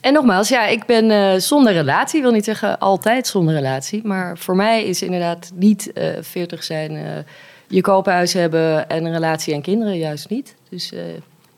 [0.00, 2.16] En nogmaals, ja, ik ben eh, zonder relatie.
[2.16, 4.00] Ik wil niet zeggen altijd zonder relatie.
[4.04, 7.24] Maar voor mij is inderdaad niet eh 40 zijn,
[7.68, 10.54] je koophuis hebben en een relatie en kinderen juist niet.
[10.68, 10.92] Dus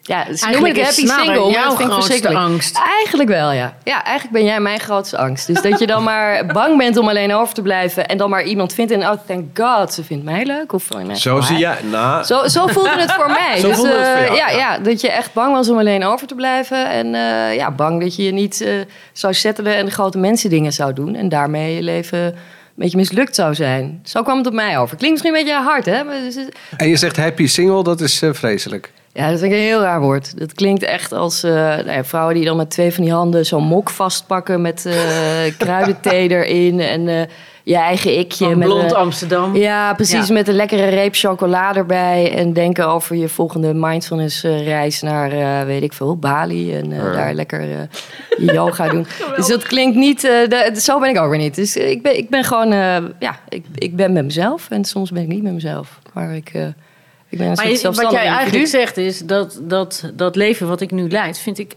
[0.06, 2.38] ja, dus noem ik is happy single, maar jouw dat vind ik grootste verschrikkelijk.
[2.38, 2.80] angst.
[2.96, 3.76] Eigenlijk wel, ja.
[3.84, 5.46] Ja, eigenlijk ben jij mijn grootste angst.
[5.46, 8.42] Dus dat je dan maar bang bent om alleen over te blijven en dan maar
[8.42, 10.72] iemand vindt en oh, thank god, ze vindt mij leuk.
[10.72, 11.76] Of, nee, Zo zie jij...
[11.90, 13.58] Nou, zo, zo voelde het voor mij.
[13.58, 14.56] Zo dus, voelde het voor eh, jou, ja, ja.
[14.56, 16.90] ja, dat je echt bang was om alleen over te blijven.
[16.90, 18.72] En eh, ja, bang dat je je niet eh,
[19.12, 21.14] zou settelen en de grote mensen dingen zou doen.
[21.14, 22.34] En daarmee je leven
[22.74, 24.00] een beetje mislukt zou zijn.
[24.04, 24.96] Zo kwam het op mij over.
[24.96, 26.04] Klinkt misschien een beetje hard, hè?
[26.04, 26.36] Maar dus,
[26.76, 28.92] En je zegt happy single, dat is eh, vreselijk.
[29.14, 30.38] Ja, dat vind ik een heel raar woord.
[30.38, 33.46] Dat klinkt echt als eh, nou ja, vrouwen die dan met twee van die handen
[33.46, 34.94] zo'n mok vastpakken met eh
[35.58, 37.20] kruidenthee erin en eh,
[37.62, 38.44] je eigen ikje.
[38.44, 39.56] Van met blond een- Amsterdam.
[39.56, 40.26] ja, precies.
[40.28, 40.32] Ja.
[40.34, 42.32] Met een lekkere reep chocola erbij.
[42.36, 46.74] En denken over je volgende mindfulness-reis naar, eh, weet ik veel, Bali.
[46.76, 47.66] En eh, daar lekker eh,
[48.38, 49.06] je yoga doen.
[49.36, 50.24] Dus dat klinkt niet...
[50.24, 51.54] eh, de- zo ben ik ook weer niet.
[51.54, 52.72] Dus ik ben, ik ben gewoon...
[52.72, 54.66] eh, ja, ik, ik ben met mezelf.
[54.70, 55.98] En soms ben ik niet met mezelf.
[56.12, 56.62] Maar ik, eh,
[57.34, 58.66] ik ben een Maar soort wat jij eigenlijk individu.
[58.78, 61.74] zegt is dat, dat dat leven wat ik nu leid, vind ik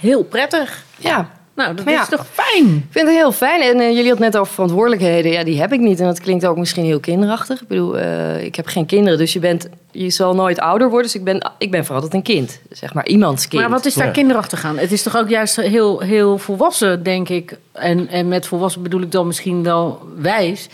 [0.00, 0.84] heel prettig.
[0.96, 2.02] Ja, Nou, dat ja.
[2.02, 2.66] is toch fijn?
[2.76, 3.60] Ik vind het heel fijn.
[3.62, 5.32] En eh, jullie hadden net over verantwoordelijkheden.
[5.32, 6.00] Ja, die heb ik niet.
[6.00, 7.60] En dat klinkt ook misschien heel kinderachtig.
[7.60, 9.18] Ik bedoel, eh, ik heb geen kinderen.
[9.18, 11.06] Dus je, bent, je zal nooit ouder worden.
[11.06, 12.60] Dus ik ben, ik ben voor altijd een kind.
[12.70, 13.62] Zeg maar iemands kind.
[13.62, 14.12] Maar wat is daar Ja.
[14.12, 14.78] kinderachtig aan?
[14.78, 17.56] Het is toch ook juist heel, heel volwassen, denk ik.
[17.72, 20.68] En, en met volwassen bedoel ik dan misschien wel wijs.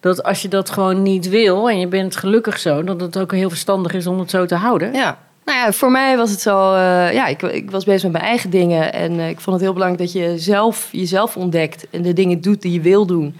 [0.00, 3.32] Dat als je dat gewoon niet wil en je bent gelukkig zo, dat het ook
[3.32, 4.92] heel verstandig is om het zo te houden.
[4.92, 5.18] Ja.
[5.44, 6.74] Nou ja, voor mij was het zo...
[6.74, 8.92] eh, ja, ik, ik was bezig met mijn eigen dingen.
[8.92, 11.86] En eh, ik vond het heel belangrijk dat je zelf jezelf ontdekt.
[11.90, 13.36] En de dingen doet die je wil doen.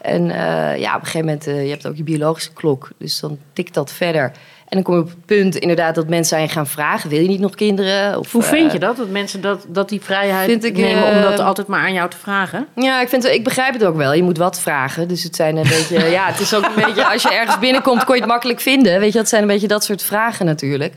[0.00, 1.44] En eh, ja, op een gegeven moment...
[1.44, 2.90] je hebt ook je biologische klok.
[2.98, 4.32] Dus dan tikt dat verder.
[4.72, 7.10] En dan kom je op het punt inderdaad dat mensen aan je gaan vragen...
[7.10, 8.18] wil je niet nog kinderen?
[8.18, 8.96] Of, Hoe vind eh, je dat?
[8.96, 11.92] Dat mensen dat, dat die vrijheid Vind ik, nemen om eh, dat altijd maar aan
[11.92, 12.66] jou te vragen?
[12.74, 14.12] Ja, ik, vind, ik begrijp het ook wel.
[14.12, 15.08] Je moet wat vragen.
[15.08, 16.10] Dus het zijn een beetje...
[16.10, 17.06] Ja, het is ook een beetje...
[17.06, 19.00] Als je ergens binnenkomt, kon je het makkelijk vinden.
[19.00, 20.94] Weet je, dat zijn een beetje dat soort vragen natuurlijk.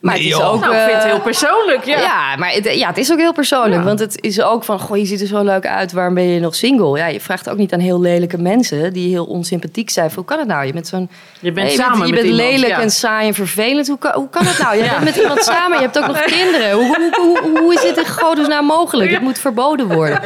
[0.00, 0.60] Maar het is ook...
[0.60, 2.00] nou, ik vind het eh, heel persoonlijk, ja.
[2.00, 3.80] Ja, maar het, ja, het is ook heel persoonlijk.
[3.80, 3.86] Ja.
[3.86, 5.92] Want het is ook van, goh, je ziet er zo leuk uit.
[5.92, 6.98] Waarom ben je nog single?
[6.98, 8.92] Ja, je vraagt ook niet aan heel lelijke mensen...
[8.92, 10.10] die heel onsympathiek zijn.
[10.14, 10.66] Hoe kan het nou?
[10.66, 11.10] Je bent zo'n...
[11.40, 12.80] Je bent samen bent, je met bent iemand, lelijk ja.
[12.80, 13.88] en saai en vervelend.
[13.88, 14.76] Hoe kan, hoe kan het nou?
[14.76, 16.72] Je bent met iemand samen, je hebt ook nog kinderen.
[16.72, 19.10] Hoe, hoe, hoe, hoe is dit in godesnaam mogelijk?
[19.10, 20.20] Het moet verboden worden.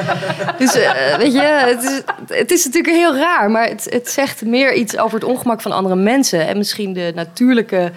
[0.58, 2.02] Dus eh, weet je, het is,
[2.36, 3.50] het is natuurlijk heel raar.
[3.50, 6.46] Maar het, het zegt meer iets over het ongemak van andere mensen.
[6.46, 7.92] En misschien de natuurlijke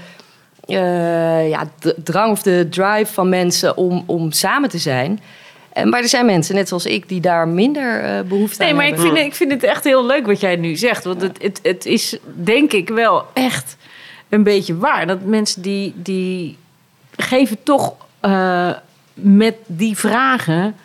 [0.65, 1.69] eh, ja,
[2.03, 5.19] drang of de drive van mensen om, om samen te zijn.
[5.73, 8.75] En, maar er zijn mensen, net zoals ik, die daar minder eh, behoefte Nee, aan
[8.75, 9.13] maar ik hebben.
[9.13, 11.03] vind, ik vind het echt heel leuk wat jij nu zegt.
[11.03, 13.77] Want het, het, het is denk ik wel echt
[14.29, 15.07] een beetje waar.
[15.07, 16.57] Dat mensen die, die
[17.15, 18.69] geven toch eh,
[19.13, 20.75] met die vragen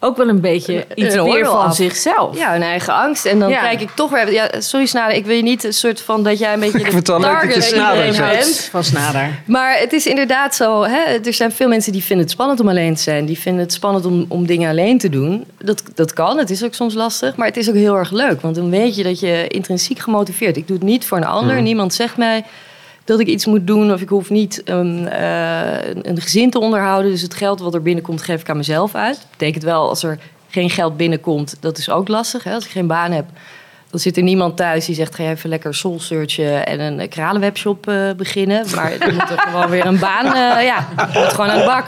[0.00, 1.74] ook wel een beetje iets een meer van af.
[1.74, 2.36] zichzelf.
[2.38, 3.24] Ja, een eigen angst.
[3.26, 3.60] En dan Ja.
[3.60, 4.32] kijk ik toch weer...
[4.32, 7.02] Ja, sorry Snader, ik wil je niet een soort van dat jij een beetje de
[7.02, 8.68] target Snader bent.
[8.70, 9.28] van Snader.
[9.44, 11.00] Maar het is inderdaad zo, hè?
[11.24, 13.26] er zijn veel mensen die vinden het spannend om alleen te zijn.
[13.26, 15.44] Die vinden het spannend om, om dingen alleen te doen.
[15.58, 17.36] Dat, dat kan, het is ook soms lastig.
[17.36, 18.40] Maar het is ook heel erg leuk.
[18.40, 20.56] Want dan weet je dat je intrinsiek gemotiveerd...
[20.56, 21.62] Ik doe het niet voor een ander.
[21.62, 22.44] Niemand zegt mij
[23.08, 23.92] dat ik iets moet doen.
[23.92, 27.10] Of ik hoef niet een, eh, een gezin te onderhouden.
[27.10, 29.16] Dus het geld wat er binnenkomt geef ik aan mezelf uit.
[29.16, 30.18] Dat betekent wel als er
[30.48, 32.44] geen geld binnenkomt, dat is ook lastig.
[32.44, 32.54] Hè?
[32.54, 33.24] Als ik geen baan heb,
[33.90, 35.14] dan zit er niemand thuis die zegt...
[35.14, 38.66] ga je even lekker soul searchen en een kralenwebshop eh, beginnen.
[38.74, 40.26] Maar dan moet er gewoon weer een baan...
[40.26, 41.86] eh, ja, je moet gewoon aan de bak.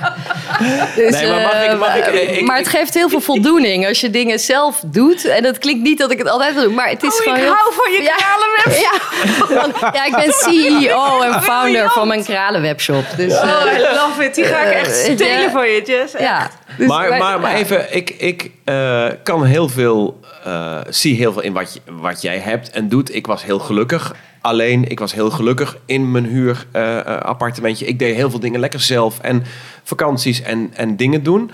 [0.96, 3.20] Dus, Nee, maar mag ik- eh, mag ik- eh, ik- maar het geeft heel veel
[3.20, 5.24] voldoening als je dingen zelf doet.
[5.24, 7.34] En dat klinkt niet dat ik het altijd wil doen, maar het is Oh, gewoon
[7.38, 7.52] ik heel...
[7.52, 8.14] hou van je Ja.
[8.16, 9.80] kralenwebshop.
[9.80, 13.04] Ja, ja, ik ben CEO en founder van mijn kralenwebshop.
[13.16, 14.34] Dus, eh, Oh, I love it.
[14.34, 16.14] Die ga ik echt Eh, stelen van je, Jess.
[16.18, 16.50] ja.
[16.78, 21.42] Dus maar, wij- maar, even, ik, ik eh, kan heel veel, eh, zie heel veel
[21.42, 23.14] in wat, je, wat jij hebt en doet.
[23.14, 24.88] Ik was heel gelukkig alleen.
[24.88, 27.86] Ik was heel gelukkig in mijn huurappartementje.
[27.86, 29.42] ik deed heel veel dingen lekker zelf en
[29.84, 31.50] vakanties en, en dingen doen.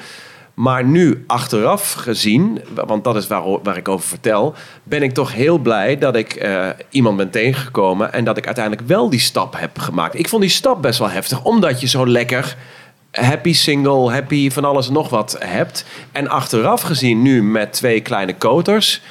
[0.55, 5.33] Maar nu achteraf gezien, want dat is waar, waar ik over vertel, ben ik toch
[5.33, 9.55] heel blij dat ik eh, iemand ben tegengekomen en dat ik uiteindelijk wel die stap
[9.59, 10.19] heb gemaakt.
[10.19, 12.57] Ik vond die stap best wel heftig, omdat je zo lekker
[13.21, 15.85] happy single, happy van alles en nog wat hebt.
[16.13, 19.03] En achteraf gezien nu met twee kleine koters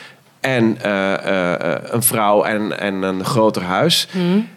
[0.46, 4.08] en eh, eh, eh, een vrouw en, en een groter huis.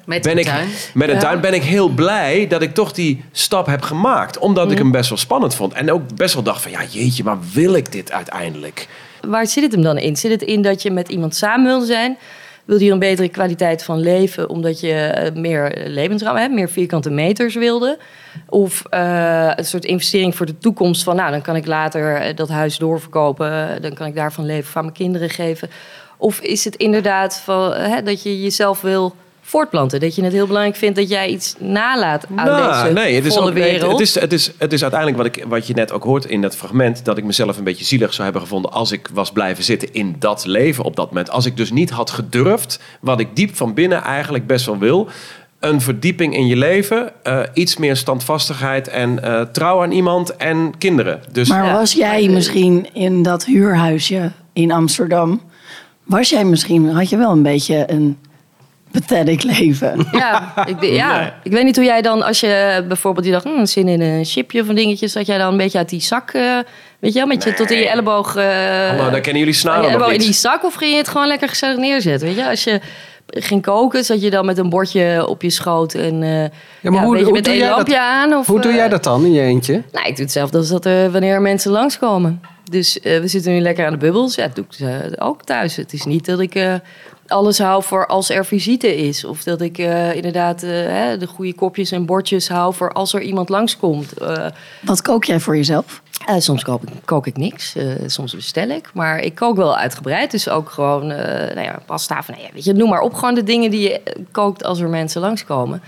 [0.05, 0.69] Met ben een ik, tuin.
[0.95, 1.21] Met een Ja.
[1.21, 4.39] tuin ben ik heel blij dat ik toch die stap heb gemaakt.
[4.39, 5.73] Omdat ik hem best wel spannend vond.
[5.73, 8.89] En ook best wel dacht van, ja jeetje, maar wil ik dit uiteindelijk?
[9.21, 10.17] Waar zit het hem dan in?
[10.17, 12.19] Zit het in dat je met iemand samen wil zijn?
[12.69, 17.11] Wil je een betere kwaliteit van leven omdat je eh, meer levensruim hebt, meer vierkante
[17.11, 17.99] meters wilde?
[18.49, 22.37] Of eh, een soort investering voor de toekomst van, nou, dan kan ik later eh,
[22.37, 25.71] dat huis doorverkopen, dan kan ik daarvan leven, van mijn kinderen geven.
[26.17, 29.15] Of is het inderdaad van, eh, hè, dat je jezelf wil
[29.49, 30.01] voortplanten?
[30.01, 33.25] Dat je het heel belangrijk vindt dat jij iets nalaat aan Nou, deze nee, het
[33.25, 33.93] is, volle nee, wereld?
[33.93, 36.41] het, is, het, is, het is uiteindelijk wat, ik, wat je net ook hoort in
[36.41, 37.05] dat fragment...
[37.05, 38.73] dat ik mezelf een beetje zielig zou hebben gevonden...
[38.73, 41.31] als ik was blijven zitten in dat leven op dat moment.
[41.31, 45.09] Als ik dus niet had gedurfd, wat ik diep van binnen eigenlijk best wel wil...
[45.61, 48.89] een verdieping in je leven, eh, iets meer standvastigheid...
[48.89, 51.21] en eh, trouw aan iemand en kinderen.
[51.33, 51.73] Dus Maar Ja.
[51.73, 55.41] was jij misschien in dat huurhuisje in Amsterdam...
[56.05, 58.19] was jij misschien, had je wel een beetje een
[58.93, 60.07] pathetic leven?
[60.13, 61.19] Ja, ik, ja.
[61.21, 61.31] Nee.
[61.43, 64.25] ik weet niet hoe jij dan, als je bijvoorbeeld die dacht, hm, zin in een
[64.25, 66.43] chipje van dingetjes, dat jij dan een beetje uit die zak, eh,
[66.99, 68.37] weet je wel, met je tot in je elleboog.
[68.37, 68.45] eh
[68.89, 70.23] Hallo, dan kennen jullie snaren nog elleboog in niet.
[70.27, 72.29] die zak of ging je het gewoon lekker gezellig neerzetten?
[72.29, 72.81] Weet je, als je
[73.31, 76.43] ging koken, zat je dan met een bordje op je schoot en eh
[76.81, 77.77] ja, maar hoe- je, hoe met doe een jij dat?
[77.77, 78.33] lampje aan?
[78.35, 79.83] Of, Hoe doe jij dat dan in je eentje?
[79.93, 82.41] Nou, ik doe hetzelfde als dat er wanneer mensen langskomen.
[82.71, 84.35] Dus eh, we zitten nu lekker aan de bubbels.
[84.35, 85.77] Ja, dat doe ik ook thuis.
[85.77, 86.75] Het is niet dat ik eh,
[87.29, 89.25] alles hou voor als er visite is.
[89.25, 90.71] Of dat ik eh, inderdaad eh,
[91.19, 94.13] de goede kopjes en bordjes hou voor als er iemand langskomt.
[94.13, 94.47] Eh,
[94.83, 96.03] Wat kook jij voor jezelf?
[96.39, 97.75] soms kook ik, kook ik niks,
[98.07, 98.91] soms bestel ik.
[98.95, 100.31] Maar ik kook wel uitgebreid.
[100.31, 102.23] Dus ook gewoon nou ja, pasta.
[102.27, 103.15] Nou ja, weet je, noem maar op.
[103.15, 105.83] Gewoon de dingen die je kookt als er mensen langskomen.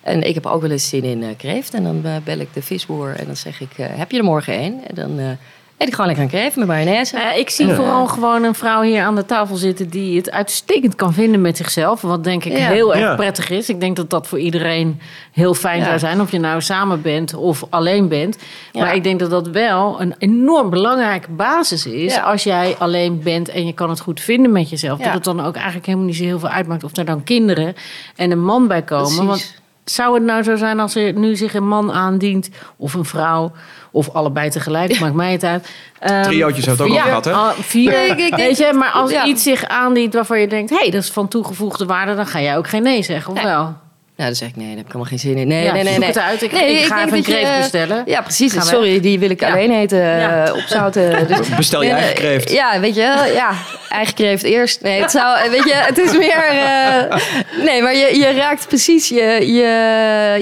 [0.00, 1.74] En ik heb ook wel eens zin in kreeft.
[1.74, 4.80] En dan bel ik de visboer en dan zeg ik, heb je er morgen één?
[4.86, 5.38] En dan
[5.78, 7.16] eet ik gewoon lekker een kreeft met mayonaise.
[7.16, 10.94] Nou, ik zie vooral gewoon een vrouw hier aan de tafel zitten die het uitstekend
[10.94, 12.00] kan vinden met zichzelf.
[12.00, 12.58] Wat denk ik Ja.
[12.68, 13.14] heel erg Ja.
[13.14, 13.68] prettig is.
[13.68, 15.00] Ik denk dat dat voor iedereen
[15.32, 15.84] heel fijn Ja.
[15.84, 16.20] zou zijn.
[16.20, 18.38] Of je nou samen bent of alleen bent.
[18.72, 18.80] Ja.
[18.80, 22.14] Maar ik denk dat dat wel een enorm belangrijke basis is.
[22.14, 22.22] Ja.
[22.22, 24.98] Als jij alleen bent en je kan het goed vinden met jezelf.
[24.98, 25.04] Ja.
[25.04, 26.84] Dat het dan ook eigenlijk helemaal niet zo heel veel uitmaakt.
[26.84, 27.74] Of er dan kinderen
[28.16, 29.02] en een man bij komen.
[29.04, 29.24] Precies.
[29.26, 33.04] Want zou het nou zo zijn als er nu zich een man aandient of een
[33.04, 33.52] vrouw
[33.98, 35.68] of allebei tegelijk, maakt mij het uit.
[35.98, 37.62] Ehm, Triootjes hebben het ook al gehad, hè?
[37.62, 37.90] Vier.
[37.90, 39.24] Nee, Weet je, maar als Ja.
[39.24, 42.40] iets zich aandient waarvan je denkt, hé, hey, dat is van toegevoegde waarde, dan ga
[42.40, 43.52] jij ook geen nee zeggen, of Nee.
[43.52, 43.74] wel?
[44.18, 45.48] Nou, dan zeg ik nee, daar heb ik helemaal geen zin in.
[45.48, 45.92] Nee, Ja, nee, nee.
[45.92, 46.08] zoek nee.
[46.12, 46.42] het uit.
[46.42, 48.02] Ik- Nee, ik ga even een je- kreeft bestellen.
[48.06, 48.52] Ja, precies.
[48.68, 49.50] Sorry, die wil ik Ja.
[49.50, 50.44] alleen eten, Ja.
[50.46, 51.26] eh, opzouten.
[51.28, 52.50] Dus, Bestel je Nee, eigen kreeft.
[52.50, 53.52] Ja, weet je, ja,
[53.88, 54.82] eigen kreeft eerst.
[54.82, 56.44] Nee, het zou, weet je, het is meer.
[56.44, 57.16] eh,
[57.64, 59.62] nee, maar je, je raakt precies je, je,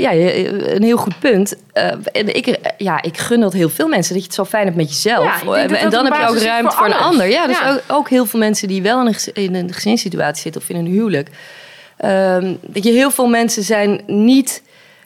[0.01, 1.55] ja, je, een heel goed punt.
[1.73, 4.65] Eh, en ik, ja, ik gun dat heel veel mensen dat je het zo fijn
[4.65, 5.25] hebt met jezelf.
[5.25, 7.07] Ja, ik denk dat en dat dan heb je ook ruimte voor voor, een alles.
[7.07, 7.29] ander.
[7.29, 7.71] Ja, dus Ja.
[7.73, 10.77] Ook, ook heel veel mensen die wel in een, in een gezinssituatie zitten of in
[10.77, 11.29] een huwelijk.
[12.61, 14.63] Dat je heel veel mensen zijn niet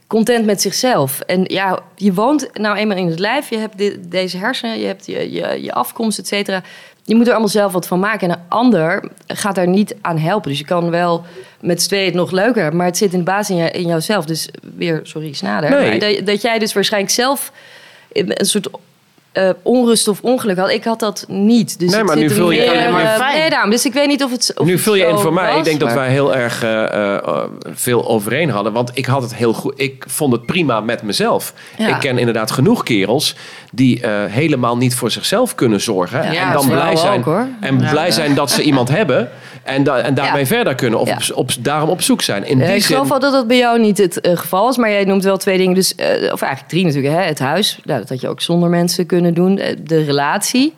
[0.07, 1.21] content met zichzelf.
[1.21, 3.51] En ja, je woont nou eenmaal in het lijf.
[3.51, 6.63] Je hebt deze hersenen, je hebt je, je, je afkomst, et cetera.
[7.05, 8.31] Je moet er allemaal zelf wat van maken.
[8.31, 10.51] En een ander gaat daar niet aan helpen.
[10.51, 11.25] Dus je kan wel
[11.61, 12.77] met z'n tweeën het nog leuker.
[12.77, 14.25] Maar het zit in de basis in, je, in jouzelf.
[14.25, 15.71] Dus weer, sorry, snader.
[15.71, 15.99] Nee.
[15.99, 17.53] Dat, dat jij dus waarschijnlijk zelf
[18.13, 18.69] een soort
[19.33, 20.71] eh, onrust of ongeluk had.
[20.71, 21.79] Ik had dat niet.
[21.79, 23.39] Dus Nee, maar nu vul je- meer, alleen maar eh, fijn.
[23.39, 23.71] Nee, daarom.
[23.71, 25.49] Dus ik weet niet of het of nu vul je in voor mij.
[25.49, 28.73] was, ik denk dat wij heel erg eh, veel overeen hadden.
[28.73, 29.73] Want ik had het heel goed.
[29.77, 31.53] Ik vond het prima met mezelf.
[31.79, 31.89] Ja.
[31.89, 33.37] Ik ken inderdaad genoeg kerels
[33.73, 36.33] die eh, helemaal niet voor zichzelf kunnen zorgen.
[36.33, 37.19] Ja, en dan blij zijn.
[37.19, 37.47] ook, hoor.
[37.61, 39.31] En blij zijn dat ze iemand hebben.
[39.63, 40.47] En, da en daarmee Ja.
[40.47, 40.99] verder kunnen.
[41.01, 41.17] Of Ja.
[41.35, 42.47] op, op- daarom op zoek zijn.
[42.47, 42.95] In Eh, die ik zin.
[42.95, 44.77] geloof wel dat dat bij jou niet het eh, geval is.
[44.77, 45.75] Maar jij noemt wel twee dingen.
[45.75, 47.15] Dus, eh, of eigenlijk drie natuurlijk.
[47.15, 47.21] Hè?
[47.23, 47.79] Het huis.
[47.85, 49.55] Nou, dat had je ook zonder mensen kunnen doen.
[49.83, 50.75] De relatie.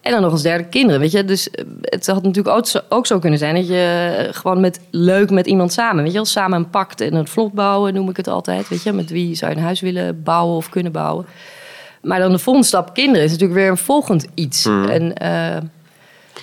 [0.00, 1.00] En dan nog als derde kinderen.
[1.00, 1.24] Weet je?
[1.24, 1.48] Dus
[1.80, 5.46] het had natuurlijk ook zo, ook zo kunnen zijn dat je gewoon met, leuk met
[5.46, 6.02] iemand samen.
[6.02, 6.24] Weet je wel?
[6.26, 8.68] Samen een pact en het vlot bouwen noem ik het altijd.
[8.68, 8.92] Weet je?
[8.92, 11.26] Met wie zou je een huis willen bouwen of kunnen bouwen.
[12.02, 14.66] Maar dan de volgende stap kinderen is natuurlijk weer een volgend iets.
[14.88, 15.56] En eh,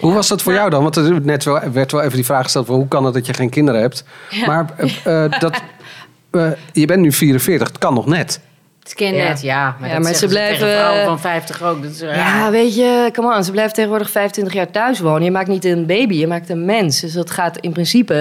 [0.02, 0.84] Hoe was dat voor jou dan?
[0.84, 3.26] Want er net wel, werd wel even die vraag gesteld van hoe kan het dat
[3.26, 4.04] je geen kinderen hebt?
[4.46, 5.62] Maar eh, eh, dat,
[6.32, 8.40] eh, je bent nu 44, het kan nog net.
[8.84, 9.36] Het ken Ja.
[9.42, 9.76] ja.
[9.80, 11.82] Maar, Ja, dat maar ze tegen blijven- vrouwen van 50 ook.
[11.84, 13.44] Dat is, eh, Ja, weet je, come on.
[13.44, 15.24] Ze blijft tegenwoordig 25 jaar thuis wonen.
[15.24, 17.00] Je maakt niet een baby, je maakt een mens.
[17.00, 18.14] Dus dat gaat in principe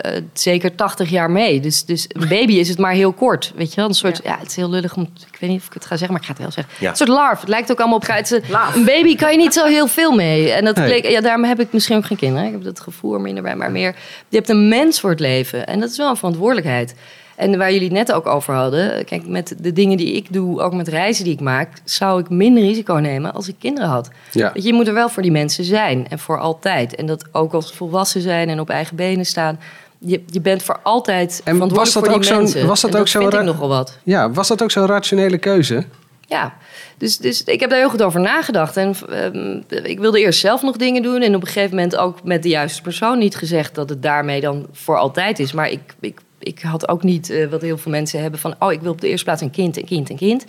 [0.00, 1.60] eh, zeker 80 jaar mee.
[1.60, 3.52] Dus, dus een baby is het maar heel kort.
[3.56, 3.88] Weet je wel?
[3.88, 4.36] Een soort, ja.
[4.38, 5.02] het is heel lullig om...
[5.32, 6.74] Ik weet niet of ik het ga zeggen, maar ik ga het wel zeggen.
[6.80, 6.90] Ja.
[6.90, 7.40] Een soort larf.
[7.40, 8.06] Het lijkt ook allemaal op...
[8.06, 8.40] het is
[8.74, 10.50] Een, baby kan je niet zo heel veel mee.
[10.52, 11.10] En dat Nee.
[11.10, 12.46] ja, daarom heb ik misschien ook geen kinderen.
[12.46, 13.56] Ik heb dat gevoel er minder bij.
[13.56, 13.94] Maar meer,
[14.28, 15.66] je hebt een mens voor het leven.
[15.66, 16.94] En dat is wel een verantwoordelijkheid.
[17.42, 19.04] En waar jullie het net ook over hadden.
[19.04, 22.28] Kijk, met de dingen die ik doe, ook met reizen die ik maak, zou ik
[22.28, 24.10] minder risico nemen als ik kinderen had.
[24.32, 24.50] Ja.
[24.54, 26.94] Weet je, moet er wel voor die mensen zijn en voor altijd.
[26.94, 29.60] En dat ook als volwassen zijn en op eigen benen staan.
[29.98, 32.66] Je, je bent voor altijd En was verantwoordelijk dat voor ook die zo'n- mensen.
[32.66, 33.98] was dat En ook zo vind ik nogal wat.
[34.02, 35.84] Ja, was dat ook zo'n rationele keuze?
[36.26, 36.54] Ja,
[36.98, 38.76] dus, dus ik heb daar heel goed over nagedacht.
[38.76, 41.20] En ehm, ik wilde eerst zelf nog dingen doen.
[41.22, 44.40] En op een gegeven moment ook met de juiste persoon niet gezegd dat het daarmee
[44.40, 45.52] dan voor altijd is.
[45.52, 48.54] Maar ik, ik, ik had ook niet eh, wat heel veel mensen hebben van...
[48.58, 50.44] oh, ik wil op de eerste plaats een kind, een kind, een kind.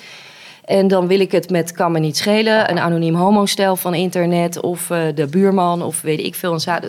[0.66, 2.70] En dan wil ik het met kan me niet schelen.
[2.72, 6.54] Een anoniem homostel van internet of eh, de buurman of weet ik veel.
[6.54, 6.80] En za-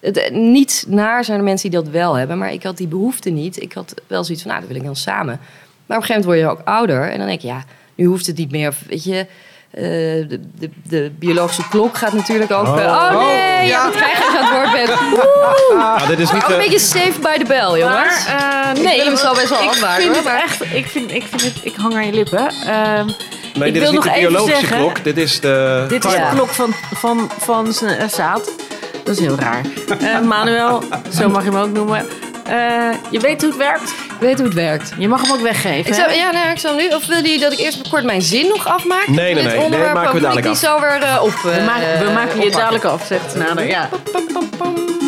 [0.00, 2.38] het, eh, niet naar zijn er mensen die dat wel hebben.
[2.38, 3.62] Maar ik had die behoefte niet.
[3.62, 5.40] Ik had wel zoiets van, nou, dat wil ik dan samen.
[5.86, 7.10] Maar op een gegeven moment word je ook ouder.
[7.10, 8.74] En dan denk je, ja, nu hoeft het niet meer.
[8.88, 9.26] Weet je,
[9.70, 12.66] eh, de, de, de biologische klok gaat natuurlijk ook...
[12.66, 15.00] eh, oh, nee, ja, dat je aan het woord bent.
[15.10, 15.78] Woe!
[15.78, 16.42] Ah, dit is niet...
[16.42, 18.26] Ook een eh, beetje safe by the bell, jongens.
[18.26, 20.86] Maar, eh, Nee, ik je zal best wel ik vind hoor, het maar- echt, ik
[20.86, 22.48] vind, ik vind het, ik hang aan je lippen.
[22.66, 23.06] Ehm,
[23.54, 25.04] nee, ik dit is wil niet nog de even biologische zeggen- klok.
[25.04, 25.84] Dit is de...
[25.88, 26.30] dit is Ja.
[26.30, 28.50] de klok van, van, van zijn zaad.
[29.04, 29.60] Dat is heel raar.
[30.00, 30.82] Eh, Manuel,
[31.14, 32.06] zo mag je hem ook noemen.
[32.46, 32.54] Eh,
[33.10, 33.92] je weet hoe het werkt.
[34.20, 34.92] Ik weet hoe het werkt.
[34.98, 35.86] Je mag hem ook weggeven.
[35.90, 36.88] Ik zou, ja, nou, ik zal nu.
[36.88, 39.06] Of wil je dat ik eerst kort mijn zin nog afmaak?
[39.06, 39.52] Nee, nee, Dit nee.
[39.54, 41.30] Nee, onderwerp maken we dadelijk ik die zo weer eh, op.
[41.42, 42.50] we, eh, maken, we maken je oppakken.
[42.50, 43.66] dadelijk af, zegt Nader.
[43.66, 43.88] Ja.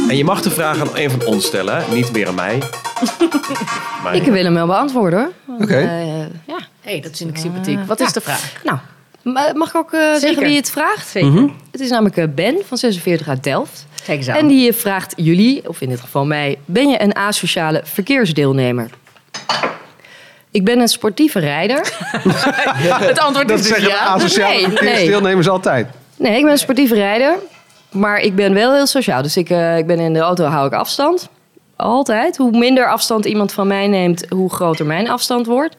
[0.08, 1.94] En je mag de vraag aan een van ons stellen, hè?
[1.94, 2.58] niet meer aan mij.
[4.02, 5.56] Maar Ik wil hem wel beantwoorden hoor.
[5.60, 5.74] Oké.
[5.78, 6.58] eh, ja.
[6.80, 7.78] hey, dat vind ik sympathiek.
[7.86, 8.52] Wat is de vraag?
[8.64, 8.78] Nou,
[9.22, 11.08] ma- mag ik ook zeggen wie het vraagt?
[11.08, 11.50] Zeker.
[11.70, 13.86] Het is namelijk Ben van 46 uit Delft.
[14.04, 14.36] Kijk eens aan.
[14.36, 18.90] En die vraagt jullie, of in dit geval mij, ben je een asociale verkeersdeelnemer?
[20.50, 21.78] Ik ben een sportieve rijder.
[23.08, 24.04] het antwoord Dat is dus zeggen ja.
[24.04, 25.86] asociale Nee, verkeersdeelnemers altijd.
[26.16, 27.38] Nee, ik ben een sportieve rijder.
[27.90, 29.22] Maar ik ben wel heel sociaal.
[29.22, 31.28] Dus ik, eh, ik ben in de auto hou ik afstand.
[31.76, 32.36] Altijd.
[32.36, 35.76] Hoe minder afstand iemand van mij neemt, hoe groter mijn afstand wordt.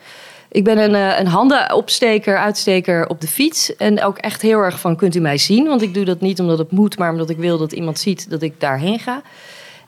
[0.52, 3.76] Ik ben een, eh, een handenopsteker, uitsteker op de fiets.
[3.76, 5.68] En ook echt heel erg van, kunt u mij zien?
[5.68, 8.30] Want ik doe dat niet omdat het moet, maar omdat ik wil dat iemand ziet
[8.30, 9.22] dat ik daarheen ga.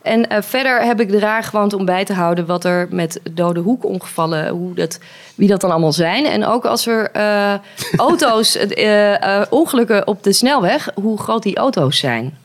[0.06, 3.60] En eh, verder heb ik de raargewoonte om bij te houden wat er met dode
[3.60, 4.98] hoekongevallen, hoe dat,
[5.34, 6.26] wie dat dan allemaal zijn.
[6.26, 7.54] En ook als er eh,
[7.96, 12.38] auto's, eh, ongelukken op de snelweg, hoe groot die auto's zijn.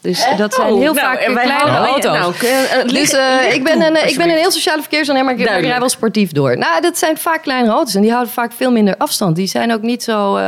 [0.00, 2.40] Dus dat zijn Oh, heel nou, vaak kleine houden- auto's.
[2.40, 3.12] nou, dus
[3.54, 5.70] ik, ben een, ik ben een heel sociale verkeersondernemer, maar ik, Duidelijk.
[5.70, 6.58] rij wel sportief door.
[6.58, 9.36] Nou, dat zijn vaak kleinere auto's en die houden vaak veel minder afstand.
[9.36, 10.38] Die zijn ook niet zo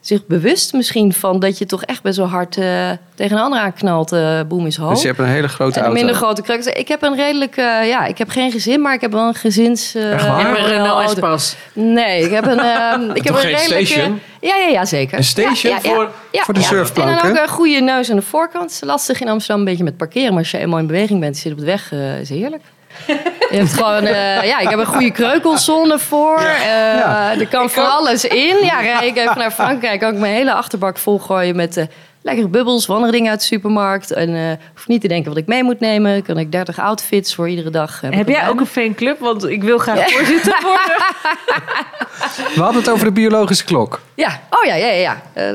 [0.00, 3.58] zich bewust misschien van dat je toch echt best wel hard eh, tegen een ander
[3.60, 4.12] aanknalt.
[4.12, 4.90] eh boem is hoog.
[4.92, 5.98] Dus je hebt een hele grote En een auto.
[5.98, 6.64] minder grote kruik.
[6.64, 9.26] Dus Ik heb een redelijk, eh, ja, ik heb geen gezin, maar ik heb wel
[9.28, 9.94] een gezins.
[9.94, 10.40] eh, Echt waar?
[10.56, 11.10] En een Renault.
[11.12, 11.56] Espas.
[11.72, 13.86] Nee, ik heb een, ehm, ik heb een geen redelijke.
[13.86, 14.20] station?
[14.40, 15.18] Ja, ja, ja, zeker.
[15.18, 15.94] Een station Ja, ja, ja.
[15.94, 16.66] voor- Ja, voor de ja.
[16.66, 18.80] surfplank, En dan ook een goede neus aan de voorkant.
[18.84, 21.52] Lastig in Amsterdam een beetje met parkeren, maar als je eenmaal in beweging bent, zit
[21.52, 22.62] op de weg, eh, is heerlijk.
[23.06, 26.38] Je hebt gewoon, eh, ja, ik heb een goede kreukelzone voor.
[26.38, 27.34] Eh, Ja.
[27.38, 28.56] Er kan van alles in.
[28.62, 31.84] Ja, rij ik even naar Frankrijk, kan ik mijn hele achterbak volgooien met eh,
[32.22, 34.10] lekkere bubbels, of andere dingen uit de supermarkt.
[34.12, 36.22] En eh hoef niet te denken wat ik mee moet nemen.
[36.22, 38.00] Kan ik 30 outfits voor iedere dag.
[38.00, 39.18] Heb jij ook een fanclub?
[39.18, 40.96] Want ik wil graag voorzitter worden.
[42.54, 44.00] We hadden het over de biologische klok.
[44.14, 45.22] Ja, oh ja, ja, ja.
[45.34, 45.52] ja.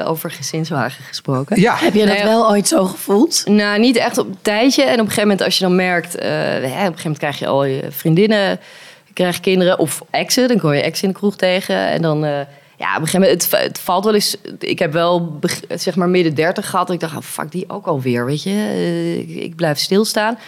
[0.00, 1.60] Eh, over gezinswagen gesproken.
[1.60, 3.42] Ja, Heb je dat Nee, wel ooit zo gevoeld?
[3.46, 4.82] Nou, niet echt op een tijdje.
[4.82, 6.14] En op een gegeven moment, als je dan merkt...
[6.14, 8.60] eh, hè, op een gegeven moment krijg je al je vriendinnen,
[9.14, 10.48] krijg je kinderen of exen.
[10.48, 11.76] Dan kom je ex in de kroeg tegen.
[11.88, 12.40] En dan, eh,
[12.78, 14.36] ja, op een gegeven moment, het, valt wel eens...
[14.58, 15.38] Ik heb wel,
[15.74, 16.90] zeg maar, midden dertig gehad.
[16.90, 18.50] Ik dacht, oh, fuck, die ook alweer, weet je.
[18.50, 20.38] Eh, ik, blijf stilstaan.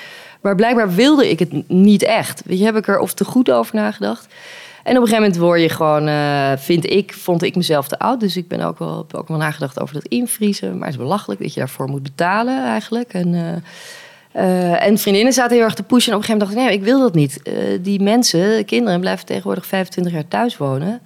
[0.41, 2.43] Maar blijkbaar wilde ik het niet echt.
[2.45, 4.27] Weet je, heb ik er of te goed over nagedacht.
[4.83, 7.99] En op een gegeven moment word je gewoon, eh, vind ik, vond ik mezelf te
[7.99, 8.21] oud.
[8.21, 10.73] Dus ik ben ook wel, heb ook wel nagedacht over dat invriezen.
[10.73, 13.13] Maar het is belachelijk dat je daarvoor moet betalen eigenlijk.
[13.13, 13.63] En,
[14.33, 16.13] eh, en vriendinnen zaten heel erg te pushen.
[16.13, 17.41] En op een gegeven moment dacht ik, nee, ik wil dat niet.
[17.85, 21.01] Die mensen, kinderen, blijven tegenwoordig 25 jaar thuis wonen.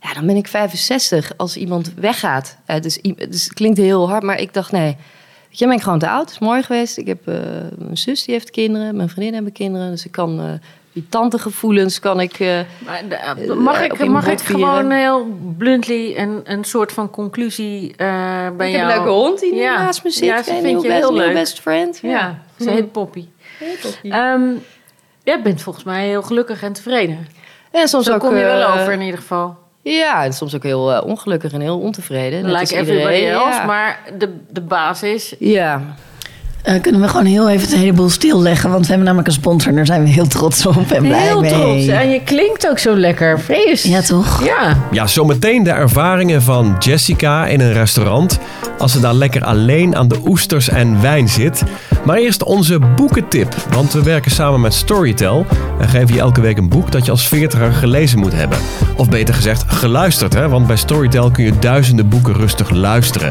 [0.00, 2.56] Ja, dan ben ik 65 als iemand weggaat.
[2.66, 4.96] Eh, dus, dus het klinkt heel hard, maar ik dacht, nee.
[5.48, 6.20] Weet je, ben ik gewoon te oud.
[6.20, 6.98] Het is mooi geweest.
[6.98, 7.34] Ik heb eh,
[7.78, 8.96] mijn zus, die heeft kinderen.
[8.96, 9.90] Mijn vriendin hebben kinderen.
[9.90, 10.40] Dus ik kan...
[10.40, 10.46] eh,
[10.92, 12.38] die tantegevoelens kan ik...
[12.38, 13.02] Maar
[13.56, 18.72] mag ik, mag ik gewoon heel bluntly een, een soort van conclusie bij ik jou...
[18.72, 19.82] heb een leuke hond die Ja.
[19.82, 20.24] naast me zit.
[20.24, 21.34] Ja, ze vind je heel best, nieuwe leuk.
[21.34, 21.98] best friend.
[22.02, 23.24] Ja, ze heet Poppy.
[24.02, 24.42] Ehm,
[25.22, 27.26] jij bent volgens mij heel gelukkig en tevreden.
[27.70, 29.56] En soms Zo ook, kom je wel over in ieder geval.
[29.96, 32.44] Ja, en soms ook heel eh, ongelukkig en heel ontevreden.
[32.44, 33.64] Like everybody iedereen, else, ja.
[33.64, 35.34] maar de, de basis...
[35.38, 35.82] Ja,
[36.68, 38.70] Eh, kunnen we gewoon heel even het hele boel stilleggen?
[38.70, 41.20] Want we hebben namelijk een sponsor en daar zijn we heel trots op en blij
[41.20, 41.50] Heel mee.
[41.50, 41.86] trots.
[41.86, 43.40] En je klinkt ook zo lekker.
[43.40, 43.82] Vrees.
[43.82, 44.44] Ja, toch?
[44.44, 44.76] Ja.
[44.90, 48.38] Ja, zometeen de ervaringen van Jessica in een restaurant.
[48.78, 51.62] Als ze daar lekker alleen aan de oesters en wijn zit.
[52.04, 53.54] Maar eerst onze boekentip.
[53.70, 55.46] Want we werken samen met Storytel
[55.80, 58.58] en geven je elke week een boek dat je als veertiger gelezen moet hebben.
[58.96, 60.34] Of beter gezegd, geluisterd.
[60.34, 60.48] Hè?
[60.48, 63.30] Want bij Storytel kun je duizenden boeken rustig luisteren.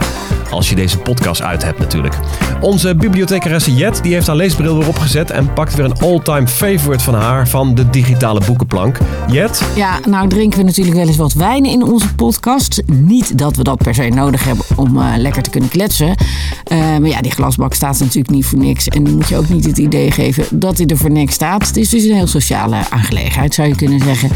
[0.49, 2.15] Als je deze podcast uit hebt natuurlijk.
[2.59, 2.95] Onze
[3.27, 7.13] bibliothecaresse Jet die heeft haar leesbril weer opgezet en pakt weer een all-time favorite van
[7.13, 8.97] haar van de digitale boekenplank.
[9.27, 12.83] Jet, Ja, nou drinken we natuurlijk wel eens wat wijn in onze podcast.
[12.85, 16.15] Niet dat we dat per se nodig hebben om eh, lekker te kunnen kletsen.
[16.63, 18.87] Eh, maar ja, die glasbak staat natuurlijk niet voor niks.
[18.87, 21.67] En dan moet je ook niet het idee geven dat hij er voor niks staat.
[21.67, 24.29] Het is dus een heel sociale aangelegenheid, zou je kunnen zeggen.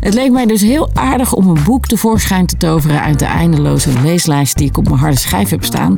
[0.00, 3.90] Het leek mij dus heel aardig om een boek tevoorschijn te toveren uit de eindeloze
[4.02, 5.96] leeslijst die ik op mijn harde schijf heb staan.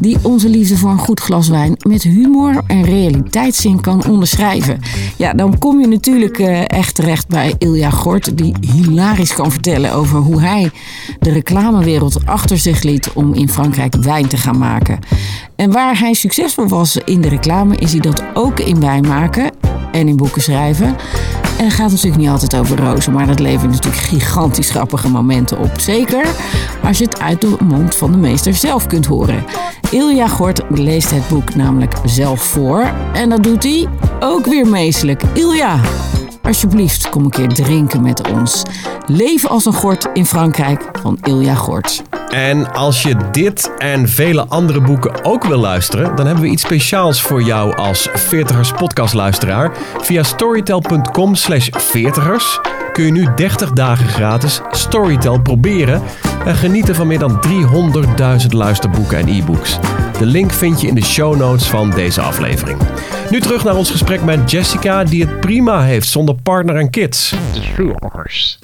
[0.00, 4.80] Die onze liefde voor een goed glas wijn met humor en realiteitszin kan onderschrijven.
[5.16, 9.92] Ja, dan kom je natuurlijk eh, echt terecht bij Ilja Gort, die hilarisch kan vertellen
[9.92, 10.70] over hoe hij
[11.18, 14.98] de reclamewereld achter zich liet om in Frankrijk wijn te gaan maken.
[15.56, 19.50] En waar hij succesvol was in de reclame, is hij dat ook in wijn maken
[19.92, 20.96] en in boeken schrijven.
[21.58, 25.58] En het gaat natuurlijk niet altijd over rozen, maar dat levert natuurlijk gigantisch grappige momenten
[25.58, 25.80] op.
[25.80, 26.26] Zeker
[26.82, 29.44] als je het uit de mond van de meester zelf kunt horen.
[29.90, 32.92] Ilja Gort leest het boek namelijk zelf voor.
[33.12, 33.88] En dat doet hij
[34.20, 35.22] ook weer meestelijk.
[35.34, 35.80] Ilja,
[36.50, 38.62] alsjeblieft kom een keer drinken met ons.
[39.06, 42.02] Leven als een gort in Frankrijk van Ilja Gort.
[42.28, 46.62] En als je dit en vele andere boeken ook wil luisteren, dan hebben we iets
[46.62, 49.72] speciaals voor jou als 40ers podcastluisteraar.
[50.00, 56.02] Via storytel.com slash 40ers kun je nu 30 dagen gratis Storytel proberen
[56.44, 57.40] en genieten van meer dan
[58.42, 59.78] 300.000 luisterboeken en e-books.
[60.18, 62.78] De link vind je in de show notes van deze aflevering.
[63.30, 67.34] Nu terug naar ons gesprek met Jessica, die het prima heeft zonder partner en kids.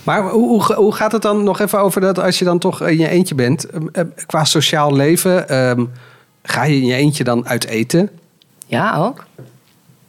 [0.02, 2.82] Maar hoe, hoe, hoe gaat het dan nog even over dat als je dan toch
[2.82, 3.64] in je eentje bent?
[3.64, 5.84] ehm, eh, Qua sociaal leven, ehm,
[6.42, 8.10] ga je in je eentje dan uit eten?
[8.66, 9.24] Ja, ook.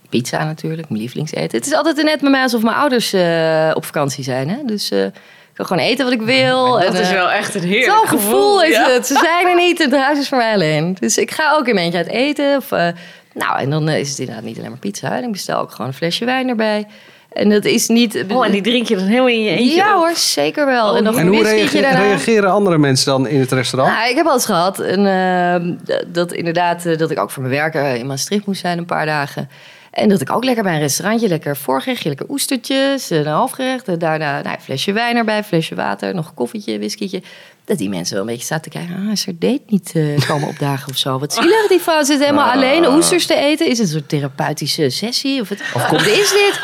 [0.09, 1.57] Pizza natuurlijk, mijn lievelingseten.
[1.57, 4.49] Het is altijd net met mij alsof mijn ouders eh, op vakantie zijn.
[4.49, 4.57] Hè?
[4.65, 5.13] Dus eh, ik
[5.53, 6.81] kan gewoon eten wat ik wil.
[6.81, 9.07] En, eh, echt een Zo'n gevoel is het.
[9.07, 9.77] Ze zijn er niet.
[9.77, 10.97] Het huis is voor mij alleen.
[10.99, 12.57] Dus ik ga ook in mijn eentje uit eten.
[12.57, 12.87] Of, eh,
[13.33, 15.17] nou, en dan is het inderdaad niet alleen maar pizza.
[15.17, 16.85] Ik bestel ook gewoon een flesje wijn erbij.
[17.33, 18.23] En dat is niet...
[18.29, 19.75] Oh, en die drink je dan heel in je eentje?
[19.75, 20.97] Ja hoor, zeker wel.
[20.97, 22.07] en nog En hoe whiskietje reage- daarna.
[22.07, 23.95] reageren andere mensen dan in het restaurant?
[23.95, 27.97] Nou, ik heb al eens gehad en, dat inderdaad dat ik ook voor mijn werk
[27.99, 29.49] in Maastricht moest zijn een paar dagen.
[29.97, 33.87] En dat ik ook lekker bij een restaurantje, lekker voorgerechtje, lekker oestertjes, een halfgerecht.
[33.87, 37.21] En daarna nou, een flesje wijn erbij, flesje water, nog een koffietje, whiskietje.
[37.65, 38.95] Dat die mensen wel een beetje zaten te kijken.
[39.05, 41.19] Ah, is er date niet eh, komen opdagen of zo?
[41.19, 43.65] Wat zielig, die vrouw zit helemaal alleen oesters te eten.
[43.67, 45.41] Is het een soort therapeutische sessie?
[45.41, 46.59] Of, het, of wat is dit?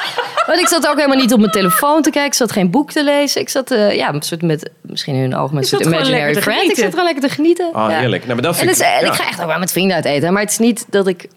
[0.48, 2.26] Want ik zat ook helemaal niet op mijn telefoon te kijken.
[2.32, 3.42] Ik zat geen boek te lezen.
[3.42, 6.36] Ik zat eh, ja, een soort met, misschien in hun ogen met een soort imaginary
[6.42, 6.70] friend.
[6.72, 7.74] Ik zat gewoon lekker te genieten.
[7.74, 7.98] Ah, Ja.
[8.00, 8.24] heerlijk.
[8.26, 8.94] Nou, maar dat En, vind het is- ik...
[9.00, 9.12] en ja.
[9.12, 10.34] ik ga echt ook wel met vrienden uit eten.
[10.34, 11.28] Maar het is niet dat ik...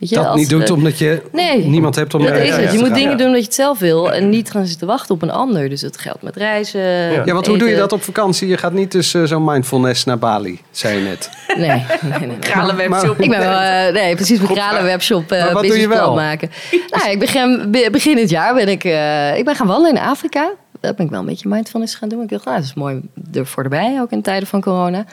[0.00, 1.64] Ja, weet je, dat als, niet doet eh, omdat je Nee.
[1.66, 2.72] niemand hebt om dat is het.
[2.72, 4.12] Je moet dingen doen dat je het zelf wil.
[4.12, 5.68] En niet gaan zitten wachten op een ander.
[5.68, 6.80] Dus dat geldt met reizen.
[6.80, 8.48] Ja, want hoe doe je dat op vakantie?
[8.48, 11.30] Je gaat niet dus eh, zo'n mindfulness naar Bali, zei je net.
[11.56, 12.18] Nee, nee, nee.
[12.26, 12.36] nee.
[13.18, 16.14] Ik ben wel, eh, nee, precies, mijn kralenwebshop Maar uh, wat doe je wel?
[16.14, 16.50] maken.
[16.90, 20.02] Nou, ik begin, be- begin dit jaar ben ik, eh, ik ben gaan wandelen in
[20.08, 20.50] Afrika.
[20.80, 22.22] Dat ben ik wel een beetje mindfulness gaan doen.
[22.22, 23.00] Ik dacht, nou, dat is mooi
[23.34, 25.04] ervoor erbij, ook in tijden van corona.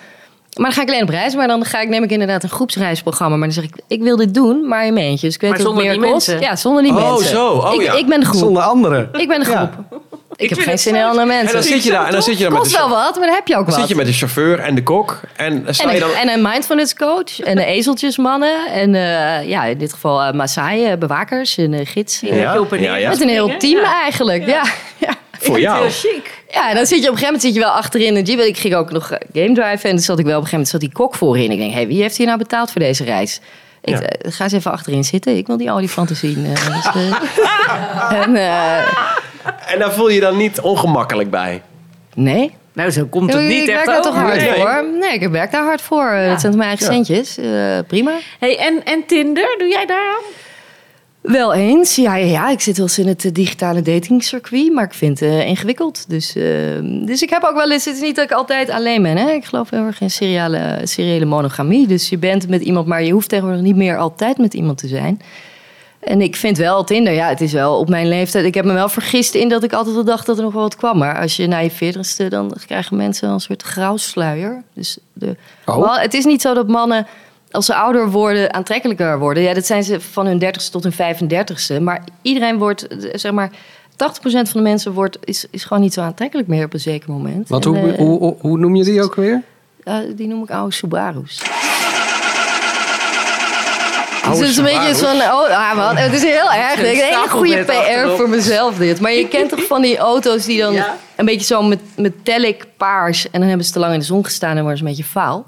[0.56, 2.50] Maar dan ga ik alleen op reis, maar dan ga ik, neem ik inderdaad een
[2.50, 3.36] groepsreisprogramma.
[3.38, 5.26] Maar dan zeg ik, ik wil dit doen, maar in mijn eentje.
[5.26, 6.28] Dus ik weet Maar dat het zonder meer die kost.
[6.28, 6.48] mensen?
[6.50, 7.30] Ja, zonder die Oh, mensen.
[7.30, 7.48] zo.
[7.50, 7.94] Oh, ik, ja.
[7.94, 8.40] ik ben de groep.
[8.40, 9.10] Zonder anderen.
[9.14, 9.72] Ik ben de Ja.
[9.88, 10.04] groep.
[10.38, 11.54] Ik, heb geen zin in andere En mensen.
[11.54, 13.26] dan zit je daar en dan zit je daar met kost de, wel wat, maar
[13.26, 13.80] dan heb je ook dan wat.
[13.80, 15.20] zit je met de chauffeur en de kok.
[15.36, 16.12] En sta En je een, dan...
[16.18, 18.68] en een mindfulness coach en de ezeltjesmannen.
[18.72, 22.20] En eh, ja, in dit geval uh, Maasai, eh, bewakers en uh, gids.
[22.20, 23.08] Ja, en.
[23.10, 23.58] Met een heel Ja.
[23.58, 24.46] team eigenlijk.
[24.46, 24.64] Ja.
[24.98, 25.14] Ja.
[25.46, 25.80] Voor jou.
[25.82, 26.44] Heel chic.
[26.52, 28.40] ja, en dan zit je op een gegeven moment zit je wel achterin de jeep.
[28.40, 30.52] Ik ging ook nog eh, game driven en dan zat ik wel op een gegeven
[30.52, 31.52] moment zat die kok voorin.
[31.52, 33.40] Ik denk, hey, wie heeft hier nou betaald voor deze reis?
[33.82, 34.02] Ik Ja.
[34.02, 35.38] eh, ga eens even achterin zitten.
[35.38, 36.46] Ik wil die olifanten zien.
[36.46, 36.86] eh, dus,
[38.24, 38.78] en, eh,
[39.74, 41.62] En daar voel je je dan niet ongemakkelijk bij.
[42.16, 42.54] nee.
[42.74, 44.54] Nou, zo komt het ik niet werk echt daar toch hard Nee.
[44.54, 44.86] voor.
[45.00, 46.10] Nee, ik werk daar hard voor.
[46.10, 46.92] Eh, Dat zijn mijn eigen Ja.
[46.94, 47.38] centjes.
[47.38, 48.12] Eh, prima.
[48.40, 50.24] Hey, en, en Tinder, doe jij daar aan?
[51.26, 52.50] Wel eens, ja, ja, ja.
[52.50, 56.06] Ik zit wel eens in het eh, digitale datingcircuit, maar ik vind het eh, ingewikkeld.
[56.10, 56.44] Dus, eh,
[56.82, 59.18] dus ik heb ook wel eens, het is niet dat ik altijd alleen ben.
[59.18, 59.32] Hè?
[59.32, 61.88] Ik geloof heel erg in seriale, seriële monogamie.
[61.88, 64.88] Dus je bent met iemand, maar je hoeft tegenwoordig niet meer altijd met iemand te
[64.88, 65.22] zijn.
[66.00, 68.46] En ik vind wel Tinder, ja, het is wel op mijn leeftijd.
[68.46, 70.62] Ik heb me wel vergist in dat ik altijd wel dacht dat er nog wel
[70.62, 70.98] wat kwam.
[70.98, 74.64] Maar als je na je veertigste, dan krijgen mensen een soort grauwsluier.
[74.74, 75.36] Dus de,
[75.66, 75.78] Oh.
[75.78, 77.08] wel, het is niet zo dat mannen,
[77.56, 79.44] als ze ouder worden, aantrekkelijker worden.
[79.44, 81.82] Ja, dat zijn ze van hun dertigste tot hun 35ste.
[81.82, 83.56] Maar iedereen wordt, zeg maar, 80%
[84.26, 87.50] van de mensen wordt, is, is gewoon niet zo aantrekkelijk meer op een zeker moment.
[87.50, 89.42] Want En, hoe, eh, hoe, hoe, hoe noem je die ook weer?
[89.84, 91.42] eh, die noem ik oude Subaru's.
[94.30, 95.22] Dus het is een beetje zo'n...
[95.22, 96.74] Oh, ah, man, het is heel erg.
[96.76, 98.18] Ik denk, Een hele goede PR achterop.
[98.18, 99.00] voor mezelf dit.
[99.00, 100.98] Maar je kent toch van die auto's die dan Ja.
[101.16, 103.30] een beetje zo met metallic paars...
[103.32, 105.04] en dan hebben ze te lang in de zon gestaan en worden ze een beetje
[105.04, 105.46] faal.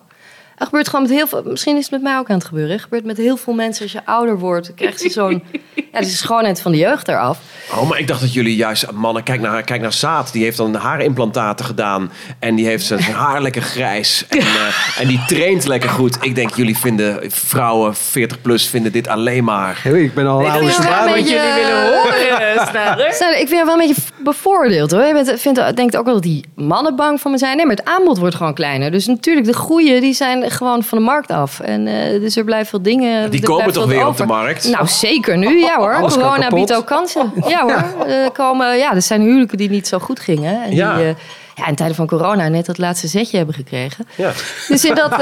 [0.58, 1.42] Dat gebeurt gewoon met heel veel...
[1.46, 2.72] Misschien is het met mij ook aan het gebeuren.
[2.72, 4.66] Het gebeurt met heel veel mensen als je ouder wordt.
[4.68, 5.44] Dan krijg je zo'n...
[5.92, 7.40] Ja, dus de schoonheid van de jeugd eraf.
[7.72, 8.92] Oh, maar ik dacht dat jullie juist...
[8.92, 10.32] Mannen, kijk naar, kijk naar Saad.
[10.32, 12.12] Die heeft dan haarimplantaten gedaan.
[12.40, 14.26] En die heeft zijn haar lekker grijs.
[14.30, 16.18] En, eh, en die traint lekker goed.
[16.22, 17.32] Ik denk, jullie vinden...
[17.32, 19.80] Vrouwen 40 plus vinden dit alleen maar...
[19.84, 21.08] Hey, ik ben al een oude vind het wel zwaar.
[21.08, 22.16] een beetje- Jullie willen horen,
[23.42, 25.04] ik vind het wel een beetje bevoordeeld hoor.
[25.04, 27.58] Je bent, vindt, denkt ook wel dat die mannen bang voor me zijn.
[27.58, 28.92] Nee, maar het aanbod wordt gewoon kleiner.
[28.92, 31.60] Dus natuurlijk, de goeie die zijn gewoon van de markt af.
[31.60, 33.32] En eh, dus er blijven veel dingen.
[33.32, 34.26] Die komen toch weer op over.
[34.28, 34.70] de markt?
[34.70, 35.60] Nou, zeker nu.
[35.60, 35.96] Ja hoor.
[35.96, 37.32] Alles Corona biedt ook kansen.
[37.48, 37.84] Ja hoor.
[38.24, 40.64] Er komen, ja, er zijn huwelijken die niet zo goed gingen.
[40.64, 40.96] En Ja.
[40.96, 41.14] die eh,
[41.58, 44.08] ja, in tijden van corona net dat laatste zetje hebben gekregen.
[44.16, 44.32] Ja.
[44.68, 45.18] Dus in dat eh,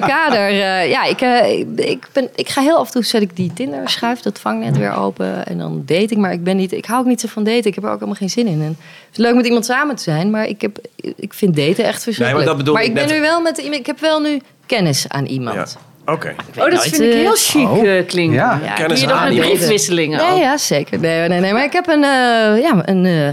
[0.00, 3.36] kader, eh, ja, ik, eh, ik, ben, ik ga heel af en toe zet ik
[3.36, 6.16] die Tinder schuif dat vangnet weer open en dan date ik.
[6.16, 7.64] Maar ik ben niet, ik hou ook niet zo van daten.
[7.64, 8.60] Ik heb er ook helemaal geen zin in.
[8.60, 10.78] En het is leuk met iemand samen te zijn, maar ik, heb,
[11.16, 12.46] ik vind daten echt verschrikkelijk.
[12.46, 13.14] dat bedoel maar ik ik ben net.
[13.14, 15.56] nu wel met iemand, ik heb wel nu kennis aan iemand.
[15.56, 16.12] Ja.
[16.12, 16.34] Oké.
[16.58, 18.06] Oh, dat vind ik heel chic oh.
[18.06, 18.32] klinken.
[18.32, 18.60] Ja.
[18.64, 19.52] Ja, Kennis je dat aan met iemand.
[19.52, 20.38] briefwisselingen Ja, ook?
[20.38, 20.98] ja, zeker.
[20.98, 21.52] Nee, nee, nee.
[21.52, 23.28] Maar ik heb een, eh, ja, een, eh,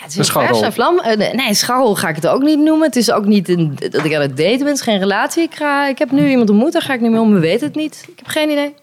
[0.00, 0.64] ja, het is Een een vers scharrel.
[0.64, 0.98] en vlam.
[1.00, 2.86] Eh, nee, scharrel ga ik het ook niet noemen.
[2.86, 4.76] Het is ook niet een, dat ik aan het daten ben.
[4.76, 5.42] Geen relatie.
[5.42, 7.32] Ik, ga, ik heb nu iemand ontmoet, daar ga ik niet mee om.
[7.32, 8.04] We weten het niet.
[8.08, 8.74] Ik heb geen idee.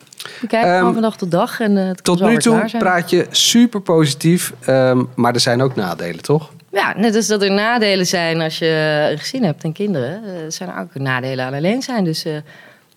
[0.42, 1.60] Ik kijk Ehm, van dag tot dag.
[1.60, 2.82] En, het kan Tot nu toe zijn.
[2.84, 6.52] praat je super positief, ehm, maar er zijn ook nadelen, toch?
[6.72, 10.22] Ja, net als dat er nadelen zijn als je een gezin hebt en kinderen.
[10.26, 12.04] eh, zijn er ook nadelen aan alleen zijn.
[12.04, 12.26] Dus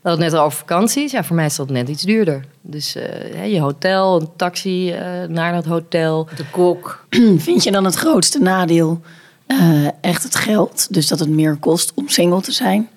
[0.03, 1.13] we hadden het net al over vakanties.
[1.13, 2.45] Ja, voor mij is dat net iets duurder.
[2.61, 6.29] Dus eh, hè, je hotel, een taxi eh, naar dat hotel.
[6.37, 7.05] De kok.
[7.37, 9.01] Vind je dan het grootste nadeel
[9.47, 10.87] eh, echt het geld?
[10.95, 12.89] Dus dat het meer kost om single te zijn?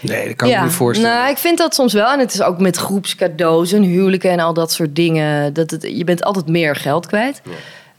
[0.00, 1.16] Nee, dat kan ik me niet voorstellen.
[1.16, 2.12] Nou, ik vind dat soms wel.
[2.12, 5.52] En het is ook met groepscadeaus en huwelijken en al dat soort dingen.
[5.52, 7.42] Dat het, je bent altijd meer geld kwijt.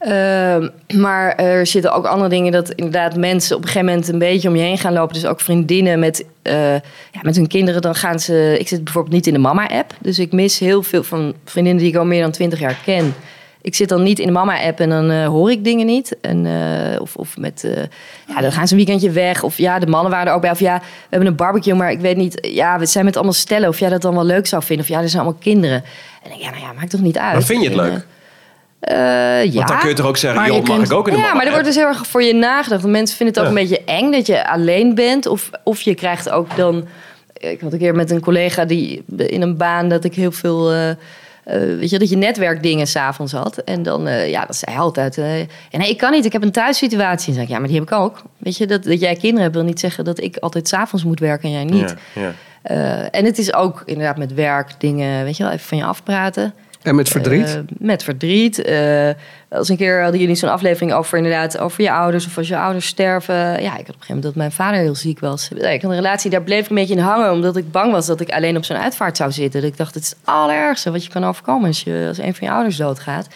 [0.02, 0.68] Ehm,
[1.00, 4.48] maar er zitten ook andere dingen dat inderdaad mensen op een gegeven moment een beetje
[4.48, 5.14] om je heen gaan lopen.
[5.14, 7.82] Dus ook vriendinnen met, eh, ja, met hun kinderen.
[7.82, 8.56] Dan gaan ze.
[8.58, 9.94] Ik zit bijvoorbeeld niet in de mama-app.
[10.00, 13.14] Dus ik mis heel veel van vriendinnen die ik al meer dan twintig jaar ken.
[13.60, 16.16] Ik zit dan niet in de mama-app en dan eh, hoor ik dingen niet.
[16.20, 17.68] En, eh, of, of met,
[18.28, 19.42] ja, dan gaan ze een weekendje weg.
[19.42, 20.50] Of ja, de mannen waren er ook bij.
[20.50, 22.48] Of ja, we hebben een barbecue, maar ik weet niet.
[22.52, 23.68] Ja, we zijn met allemaal stellen.
[23.68, 24.84] Of jij dat dan wel leuk zou vinden.
[24.84, 25.84] Of ja, er zijn allemaal kinderen.
[26.22, 27.32] En ik, ja, nou ja, maakt toch niet uit.
[27.32, 28.06] Maar vind je het En, leuk?
[28.82, 29.52] Eh, eh, ja.
[29.54, 31.20] Want dan kun je toch ook zeggen, Maar joh, mag kunt- ik ook in de
[31.20, 32.80] Ja, maar er wordt dus heel erg voor je nagedacht.
[32.82, 33.60] Want mensen vinden het ook Ja.
[33.60, 35.26] een beetje eng dat je alleen bent.
[35.26, 36.86] Of, of je krijgt ook dan...
[37.32, 40.72] Ik had een keer met een collega die in een baan dat ik heel veel...
[40.72, 40.90] eh,
[41.78, 43.56] weet je, dat je netwerkdingen s'avonds had.
[43.58, 45.18] En dan, ja, dat zei hij altijd.
[45.18, 47.28] en nee, ik kan niet, ik heb een thuissituatie.
[47.28, 48.22] En zeg ik, ja, maar die heb ik ook.
[48.38, 51.20] Weet je, dat, dat jij kinderen hebt wil niet zeggen dat ik altijd s'avonds moet
[51.20, 51.94] werken en jij niet.
[52.14, 52.32] Ja, ja.
[53.10, 56.54] En het is ook inderdaad met werk dingen, weet je wel, even van je afpraten.
[56.82, 57.46] En met verdriet?
[57.46, 58.62] Eh, met verdriet.
[58.62, 59.10] Eh,
[59.48, 62.58] als een keer hadden jullie zo'n aflevering over inderdaad over je ouders of als je
[62.58, 63.34] ouders sterven.
[63.34, 65.48] Ja, ik had op een gegeven moment dat mijn vader heel ziek was.
[65.48, 68.06] Ik had een relatie, daar bleef ik een beetje in hangen, omdat ik bang was
[68.06, 69.60] dat ik alleen op zo'n uitvaart zou zitten.
[69.60, 72.34] Dat ik dacht, het is het allerergste wat je kan overkomen als, je, als een
[72.34, 73.28] van je ouders doodgaat.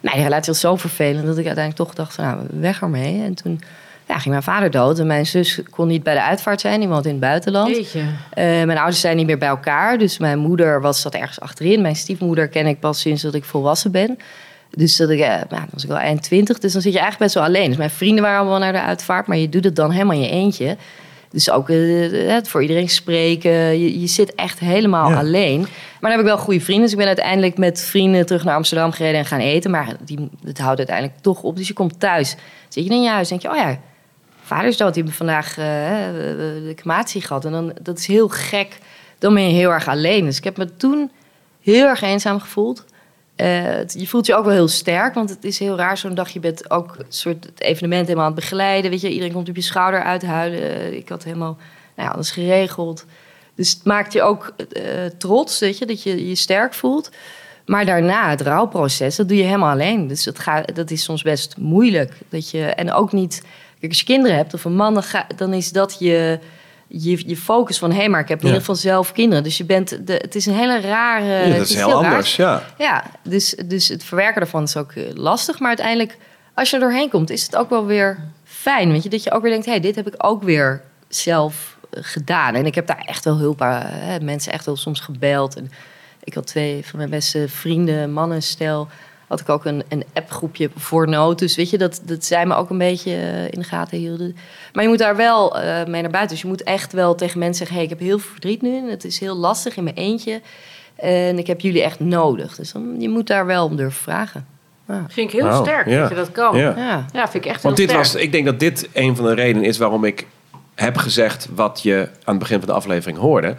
[0.00, 3.22] Die relatie was zo vervelend dat ik uiteindelijk toch dacht, van, nou, weg ermee.
[3.22, 3.60] En toen
[4.08, 6.88] ja, ging mijn vader dood en mijn zus kon niet bij de uitvaart zijn, die
[6.88, 7.68] woont in het buitenland.
[8.30, 9.98] Eh, mijn ouders zijn niet meer bij elkaar.
[9.98, 11.80] Dus mijn moeder was zat ergens achterin.
[11.82, 14.18] Mijn stiefmoeder ken ik pas sinds dat ik volwassen ben.
[14.70, 16.58] Dus dat ik, eh, nou, dan was ik wel eind twintig.
[16.58, 17.68] Dus dan zit je eigenlijk best wel alleen.
[17.68, 19.26] Dus mijn vrienden waren allemaal naar de uitvaart.
[19.26, 20.76] Maar je doet het dan helemaal in je eentje.
[21.30, 21.68] Dus ook
[22.12, 23.50] het voor iedereen spreken.
[23.50, 25.18] Je, je zit echt helemaal Ja.
[25.18, 25.60] alleen.
[25.60, 26.82] Maar dan heb ik wel goede vrienden.
[26.84, 29.70] Dus ik ben uiteindelijk met vrienden terug naar Amsterdam gereden en gaan eten.
[29.70, 31.56] Maar die, het houdt uiteindelijk toch op.
[31.56, 32.36] Dus je komt thuis.
[32.68, 33.78] Zit je in je huis denk je, oh ja,
[34.48, 34.94] vader is dood.
[34.94, 35.64] Die hebben vandaag eh,
[36.66, 37.44] de crematie gehad.
[37.44, 38.78] En dan, dat is heel gek.
[39.18, 40.24] Dan ben je heel erg alleen.
[40.24, 41.10] Dus ik heb me toen
[41.60, 42.84] heel erg eenzaam gevoeld.
[43.36, 46.28] Eh, je voelt je ook wel heel sterk, want het is heel raar zo'n dag.
[46.28, 48.90] Je bent ook soort het evenement helemaal aan het begeleiden.
[48.90, 50.60] Weet je, iedereen komt op je schouder uithuilen.
[50.60, 51.56] Eh, ik had helemaal
[51.96, 53.04] nou ja, alles geregeld.
[53.54, 54.54] Dus het maakt je ook
[55.18, 57.10] trots, weet je, dat je je sterk voelt.
[57.66, 60.06] Maar daarna, het rouwproces, dat doe je helemaal alleen.
[60.06, 62.12] Dus dat, gaat, dat is soms best moeilijk.
[62.28, 63.42] Dat je, en ook niet...
[63.80, 66.38] Kijk, als je kinderen hebt of een man, dan, ga, dan is dat je,
[66.86, 67.92] je, je focus van...
[67.92, 69.44] hé, maar ik heb in ieder geval zelf kinderen.
[69.44, 70.06] Dus je bent...
[70.06, 71.24] De, het is een hele rare...
[71.24, 72.62] Ja, het dat is heel anders, ja.
[72.78, 75.58] Ja, dus, dus het verwerken daarvan is ook eh, lastig.
[75.58, 76.16] Maar uiteindelijk,
[76.54, 78.92] als je er doorheen komt, is het ook wel weer fijn.
[78.92, 81.76] Weet je, dat je ook weer denkt, hé, hey, dit heb ik ook weer zelf
[81.90, 82.54] eh, gedaan.
[82.54, 83.82] En ik heb daar echt wel hulp aan.
[83.86, 85.56] Hè, mensen echt wel soms gebeld.
[85.56, 85.70] En
[86.24, 88.88] ik had twee van mijn beste vrienden, mannen, stel...
[89.28, 91.38] had ik ook een, een appgroepje voor nood.
[91.38, 94.36] Dus weet je, dat, dat zij me ook een beetje eh, in de gaten hielden.
[94.72, 96.28] Maar je moet daar wel eh, mee naar buiten.
[96.28, 97.76] Dus je moet echt wel tegen mensen zeggen...
[97.76, 100.40] hey, ik heb heel veel verdriet nu en het is heel lastig in mijn eentje...
[100.96, 102.54] En ik heb jullie echt nodig.
[102.54, 104.46] Dus dan, je moet daar wel om durven vragen.
[104.88, 105.04] Ja.
[105.08, 106.00] Vind ik heel sterk ja.
[106.00, 106.56] dat je dat kan.
[106.56, 106.76] Ja.
[106.76, 107.28] Ja, Ja.
[107.28, 108.12] vind ik echt Want heel dit sterk.
[108.12, 110.26] was, ik denk dat dit een van de redenen is waarom ik
[110.74, 113.56] heb gezegd wat je aan het begin van de aflevering hoorde.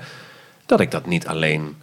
[0.65, 1.75] Dat ik dat niet alleen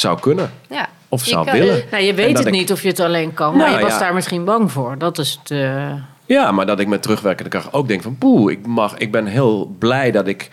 [0.00, 0.88] zou kunnen Ja.
[1.08, 1.82] of Je zou kan- willen.
[1.90, 3.92] Nou, je weet het ik- niet of je het alleen kan, Nou, maar je was
[3.92, 3.98] ja.
[3.98, 4.94] daar misschien bang voor.
[4.98, 5.50] Dat is het.
[5.50, 5.92] eh,
[6.26, 8.16] Ja, maar dat ik met terugwerkende kracht ook denk van...
[8.18, 10.50] poeh, ik, mag, ik ben heel blij dat ik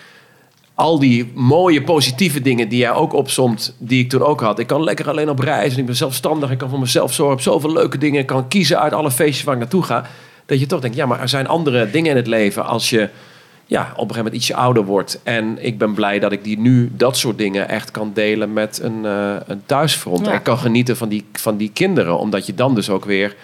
[0.75, 3.75] al die mooie positieve dingen die jij ook opsomt...
[3.77, 4.59] die ik toen ook had.
[4.59, 6.51] Ik kan lekker alleen op reis en ik ben zelfstandig.
[6.51, 7.35] Ik kan voor mezelf zorgen.
[7.35, 8.19] Heb zoveel leuke dingen.
[8.21, 10.05] Ik kan kiezen uit alle feestjes waar ik naartoe ga.
[10.45, 12.65] Dat je toch denkt, ja, maar er zijn andere dingen in het leven...
[12.65, 13.09] als je
[13.65, 15.19] ja, op een gegeven moment ietsje ouder wordt.
[15.23, 18.79] En ik ben blij dat ik die nu, dat soort dingen, echt kan delen met
[18.81, 20.25] een, eh, een thuisfront.
[20.25, 20.31] Ja.
[20.31, 22.17] En kan genieten van die, van die kinderen.
[22.17, 23.35] Omdat je dan dus ook weer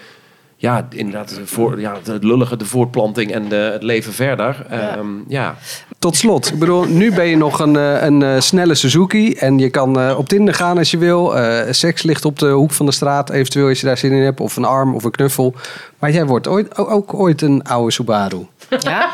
[0.62, 4.66] ja, inderdaad, de voor, ja, het lullige, de voortplanting en de, het leven verder.
[4.70, 4.98] Ja.
[5.28, 5.56] ja.
[5.98, 9.58] Tot slot, ik bedoel, nu ben je nog een, eh, een eh, snelle Suzuki en
[9.58, 11.36] je kan eh, op Tinder gaan als je wil.
[11.36, 14.22] Eh, seks ligt op de hoek van de straat, eventueel als je daar zin in
[14.22, 15.54] hebt, of een arm of een knuffel.
[16.02, 18.46] Maar jij wordt ooit, ook ooit een oude Subaru.
[18.80, 19.10] Ja?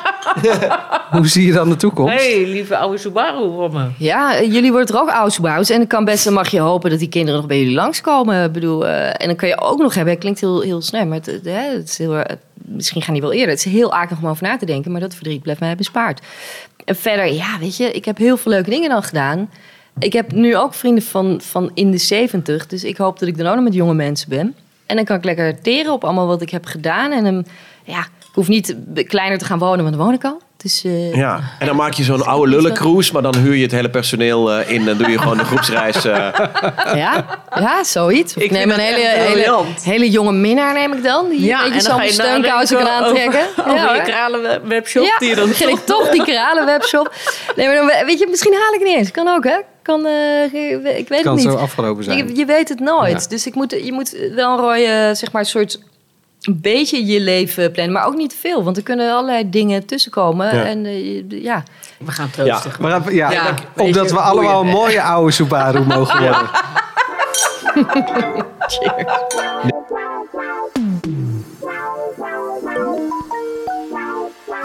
[1.10, 2.14] Hoe zie je dan de toekomst?
[2.14, 3.86] hey, lieve oude Subaru voor me.
[3.98, 5.70] Ja, eh, jullie worden er ook oudbouws.
[5.70, 8.44] En dan kan best, dan mag je hopen dat die kinderen nog bij jullie langskomen.
[8.44, 11.06] Ik bedoel, eh, en dan kan je ook nog hebben, het klinkt heel, heel snel,
[11.06, 13.48] maar het, hè, het is heel, het- misschien gaan die wel eerder.
[13.54, 16.20] Het is heel akelig om over na te denken, maar dat verdriet blijft mij bespaard.
[16.84, 19.50] En verder, ja, weet je, ik heb heel veel leuke dingen dan gedaan.
[19.98, 23.36] Ik heb nu ook vrienden van, van in de 70, dus ik hoop dat ik
[23.38, 24.54] dan ook nog met jonge mensen ben.
[24.88, 27.12] En dan kan ik lekker teren op allemaal wat ik heb gedaan.
[27.12, 27.46] En dan,
[27.84, 28.76] ja, ik hoef niet
[29.06, 30.40] kleiner te gaan wonen, want dan woon ik al.
[30.56, 33.72] Dus, eh, ja, en dan maak je zo'n oude lullencruise, maar dan huur je het
[33.72, 36.04] hele personeel eh, in en doe je gewoon de groepsreis.
[36.04, 36.28] eh.
[36.94, 37.24] Ja,
[37.60, 38.36] ja zoiets.
[38.36, 41.28] Of Ik neem een hele, hele, hele jonge minnaar neem ik dan.
[41.28, 43.40] Die Ja, een beetje en dan ga zo'n je steunkousen kan aantrekken.
[43.40, 44.08] Over, over ja, je hoor.
[44.08, 47.14] kralenwebshop ja, die je dan dan begin ik toch die kralenwebshop.
[47.56, 49.10] Nee, maar dan, weet je, misschien haal ik het niet eens.
[49.10, 49.56] Kan ook, hè?
[49.88, 50.44] Kan, eh,
[50.98, 51.58] ik weet kan het zo niet.
[51.58, 52.28] afgelopen zijn.
[52.28, 53.22] Je, je weet het nooit.
[53.22, 53.28] Ja.
[53.28, 55.80] Dus ik moet, je moet wel een rode, zeg maar, een soort...
[56.40, 58.64] Een beetje je leven plannen, maar ook niet veel.
[58.64, 60.56] Want er kunnen allerlei dingen tussenkomen.
[60.56, 60.64] Ja.
[60.64, 61.62] En eh, ja,
[61.98, 62.70] We gaan troosten.
[62.80, 66.48] We gaan- ja, Ja, omdat we allemaal een mooie oude Subaru mogen worden.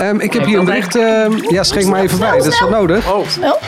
[0.07, 0.95] Ehm, ik heb hier een bericht.
[0.95, 2.37] ehm, ja, schenk maar even bij.
[2.37, 3.11] Dat is wel nodig.
[3.13, 3.59] Oh, Snel.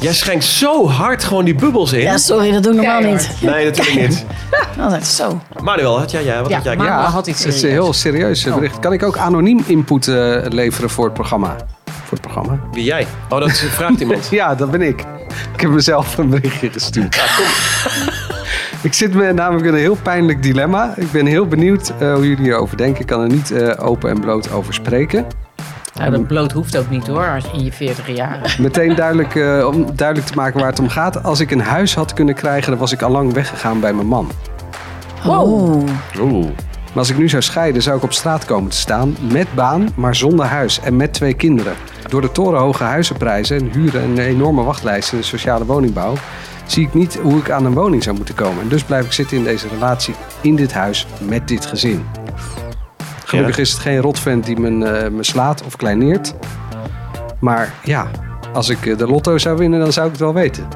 [0.00, 2.00] jij schenkt zo hard gewoon die bubbels in.
[2.00, 3.30] Ja, sorry, dat doe ik normaal niet.
[3.40, 4.24] Nee, natuurlijk niet.
[4.80, 5.40] Altijd zo.
[5.62, 6.76] Manuel, had jij, ja, wat Ja, had jij?
[6.76, 8.78] maar- Ja, had iets het is een heel serieus eh, bericht.
[8.78, 11.56] Kan ik ook anoniem input eh, leveren voor het programma?
[11.84, 12.58] Voor het programma?
[12.72, 13.06] Wie jij?
[13.28, 14.28] Oh, dat vraagt iemand.
[14.30, 15.00] Ja, dat ben ik.
[15.54, 17.16] Ik heb mezelf een berichtje gestuurd.
[18.84, 20.94] Ik zit me namelijk in een heel pijnlijk dilemma.
[20.96, 23.00] Ik ben heel benieuwd eh, hoe jullie hierover denken.
[23.00, 25.26] Ik kan er niet eh, open en bloot over spreken.
[25.94, 28.50] Nou, dat bloot hoeft ook niet hoor, als in je 40 jaren.
[28.62, 31.22] Meteen duidelijk, eh, om duidelijk te maken waar het om gaat.
[31.22, 34.06] Als ik een huis had kunnen krijgen, dan was ik al lang weggegaan bij mijn
[34.06, 34.30] man.
[35.26, 35.86] Oh.
[36.20, 36.44] Oeh.
[36.86, 39.16] Maar als ik nu zou scheiden, zou ik op straat komen te staan.
[39.32, 41.74] Met baan, maar zonder huis en met twee kinderen.
[42.08, 46.14] Door de torenhoge huizenprijzen en huren en een enorme wachtlijst in de sociale woningbouw...
[46.66, 48.62] zie ik niet hoe ik aan een woning zou moeten komen.
[48.62, 52.04] En dus blijf ik zitten in deze relatie, in dit huis, met dit gezin.
[53.24, 53.62] Gelukkig Ja.
[53.62, 56.34] is het geen rotvent die me, eh, me slaat of kleineert.
[57.40, 58.06] Maar ja,
[58.52, 60.68] als ik eh, de lotto zou winnen, dan zou ik het wel weten.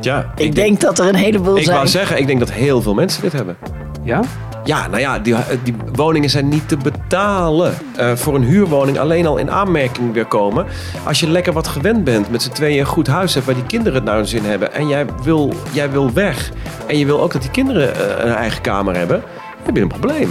[0.00, 1.76] Ja, Ik denk dat er een heleboel Ik zijn.
[1.76, 3.56] wou zeggen, ik denk dat heel veel mensen dit hebben.
[4.02, 4.20] Ja?
[4.64, 7.74] Ja, nou ja, die, die woningen zijn niet te betalen.
[7.96, 10.66] Eh, voor een huurwoning alleen al in aanmerking weer komen.
[11.04, 13.46] Als je lekker wat gewend bent, met z'n tweeën een goed huis hebt...
[13.46, 14.72] waar die kinderen het naar hun zin hebben...
[14.72, 16.50] en jij wil, jij wil weg...
[16.86, 19.22] en je wil ook dat die kinderen eh, een eigen kamer hebben...
[19.62, 20.30] heb je een probleem.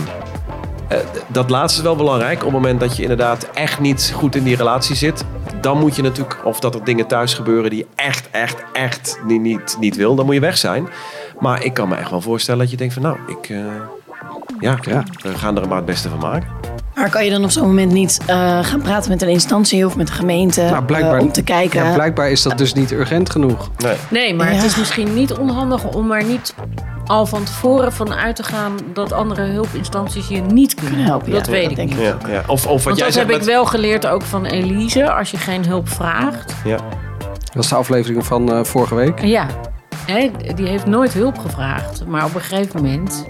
[0.87, 2.37] Eh, dat laatste is wel belangrijk.
[2.37, 5.25] Op het moment dat je inderdaad echt niet goed in die relatie zit...
[5.61, 6.45] dan moet je natuurlijk...
[6.45, 10.15] of dat er dingen thuis gebeuren die echt, echt, echt niet, niet, niet wil...
[10.15, 10.87] dan moet je weg zijn.
[11.39, 13.03] Maar ik kan me echt wel voorstellen dat je denkt van...
[13.03, 13.49] nou, ik...
[13.49, 13.57] eh,
[14.59, 15.03] ja, Ja.
[15.21, 16.49] we gaan er maar het beste van maken.
[16.95, 19.95] Maar kan je dan op zo'n moment niet eh, gaan praten met een instantie of
[19.95, 21.83] met de gemeente Nou, blijkbaar, eh, om te kijken?
[21.85, 23.69] Ja, blijkbaar is dat dus niet urgent genoeg.
[23.77, 23.95] Nee.
[24.09, 24.55] Nee, maar Ja.
[24.55, 26.53] het is misschien niet onhandig om er niet
[27.05, 31.45] al van tevoren van uit te gaan dat andere hulpinstanties je niet kunnen helpen, Dat
[31.45, 31.99] ja, weet dat ik denk niet.
[31.99, 32.05] ik.
[32.27, 32.43] Ja, ja.
[32.47, 35.11] Of, of wat Want jij dat zegt heb ik wel geleerd ook van Elise.
[35.11, 36.53] Als je geen hulp vraagt.
[36.63, 36.77] Ja.
[37.43, 39.21] Dat was de aflevering van eh, vorige week.
[39.21, 39.45] Ja,
[40.05, 42.05] hè, die heeft nooit hulp gevraagd.
[42.07, 43.25] Maar op een gegeven moment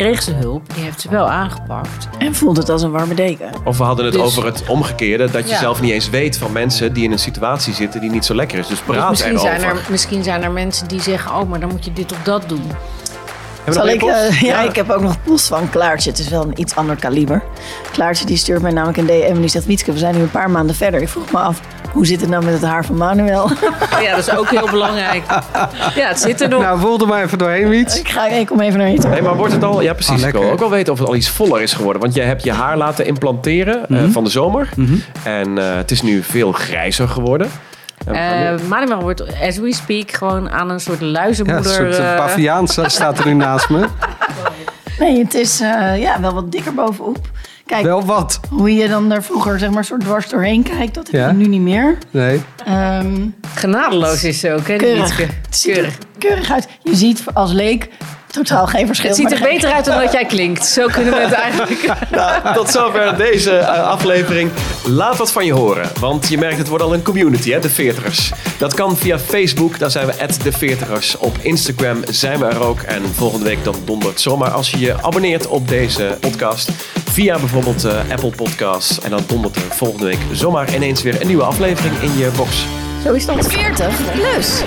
[0.00, 0.74] kreeg ze hulp.
[0.74, 2.08] Die heeft ze wel aangepakt.
[2.18, 3.50] En voelt het als een warme deken.
[3.64, 5.30] Of we hadden het Dus- over het omgekeerde.
[5.30, 5.58] Dat je Ja.
[5.58, 8.58] zelf niet eens weet van mensen die in een situatie zitten die niet zo lekker
[8.58, 8.66] is.
[8.66, 9.60] Dus Dus praat misschien, erover.
[9.60, 11.34] zijn er, misschien zijn er mensen die zeggen...
[11.40, 12.62] oh, maar dan moet je dit of dat doen.
[12.62, 14.12] Hebben we Zal nog ik, post?
[14.40, 16.10] eh, ja, ik heb ook nog post van Klaartje.
[16.10, 17.42] Het is wel een iets ander kaliber.
[17.92, 19.66] Klaartje die stuurt mij namelijk een DM en die zegt...
[19.66, 21.00] Wietske, we zijn nu een paar maanden verder.
[21.02, 21.60] Ik vroeg me af,
[21.92, 23.50] hoe zit het nou met het haar van Manuel?
[23.94, 25.22] Oh ja, dat is ook heel belangrijk.
[25.94, 26.62] Ja, het zit er nog.
[26.62, 27.98] Nou, voel er maar even doorheen, Wiets.
[28.00, 29.10] ik, ga, ik kom even naar je toe.
[29.10, 29.80] Nee, maar wordt het al...
[29.82, 30.22] Ja, precies.
[30.22, 32.02] Oh, ik wil ook wel weten of het al iets voller is geworden.
[32.02, 34.10] Want jij hebt je haar laten implanteren eh, Mhm.
[34.10, 34.68] van de zomer.
[35.22, 37.50] En eh, het is nu veel grijzer geworden.
[38.06, 41.72] Eh Manuel wordt, as we speak, gewoon aan een soort Ja, een luizenmoeder...
[41.94, 43.84] soort paviaan staat er nu naast me.
[44.98, 47.18] Nee, het is eh, ja, wel wat dikker bovenop.
[47.70, 48.40] Kijk, Wel wat.
[48.48, 51.26] hoe je dan daar vroeger zeg maar soort dwars doorheen kijkt, dat heb Ja.
[51.28, 51.98] je nu niet meer.
[52.10, 52.40] Nee.
[52.66, 54.76] Ehm, genadeloos is ze ook, hè?
[54.76, 54.98] keurig.
[55.00, 55.22] Wietske?
[55.22, 55.98] Het ziet er Keurig.
[56.18, 56.68] keurig uit.
[56.82, 57.88] Je ziet als leek
[58.30, 59.08] totaal geen verschil.
[59.08, 60.66] Het ziet er beter uit dan dat jij klinkt.
[60.66, 61.92] Zo kunnen we het eigenlijk...
[62.10, 64.50] Nou, tot zover deze eh, aflevering.
[64.84, 65.90] Laat wat van je horen.
[66.00, 68.32] Want je merkt, het wordt al een community, hè, de Veertigers.
[68.58, 71.16] Dat kan via Facebook, daar zijn we de Veertigers.
[71.16, 72.80] Op Instagram zijn we er ook.
[72.80, 76.70] En volgende week dan dondert zomaar als je je abonneert op deze podcast.
[77.10, 79.00] Via bijvoorbeeld eh, Apple Podcasts.
[79.00, 82.66] En dan dondert er volgende week zomaar ineens weer een nieuwe aflevering in je box.
[83.04, 83.46] Zo is dat.
[83.46, 84.62] 40 plus.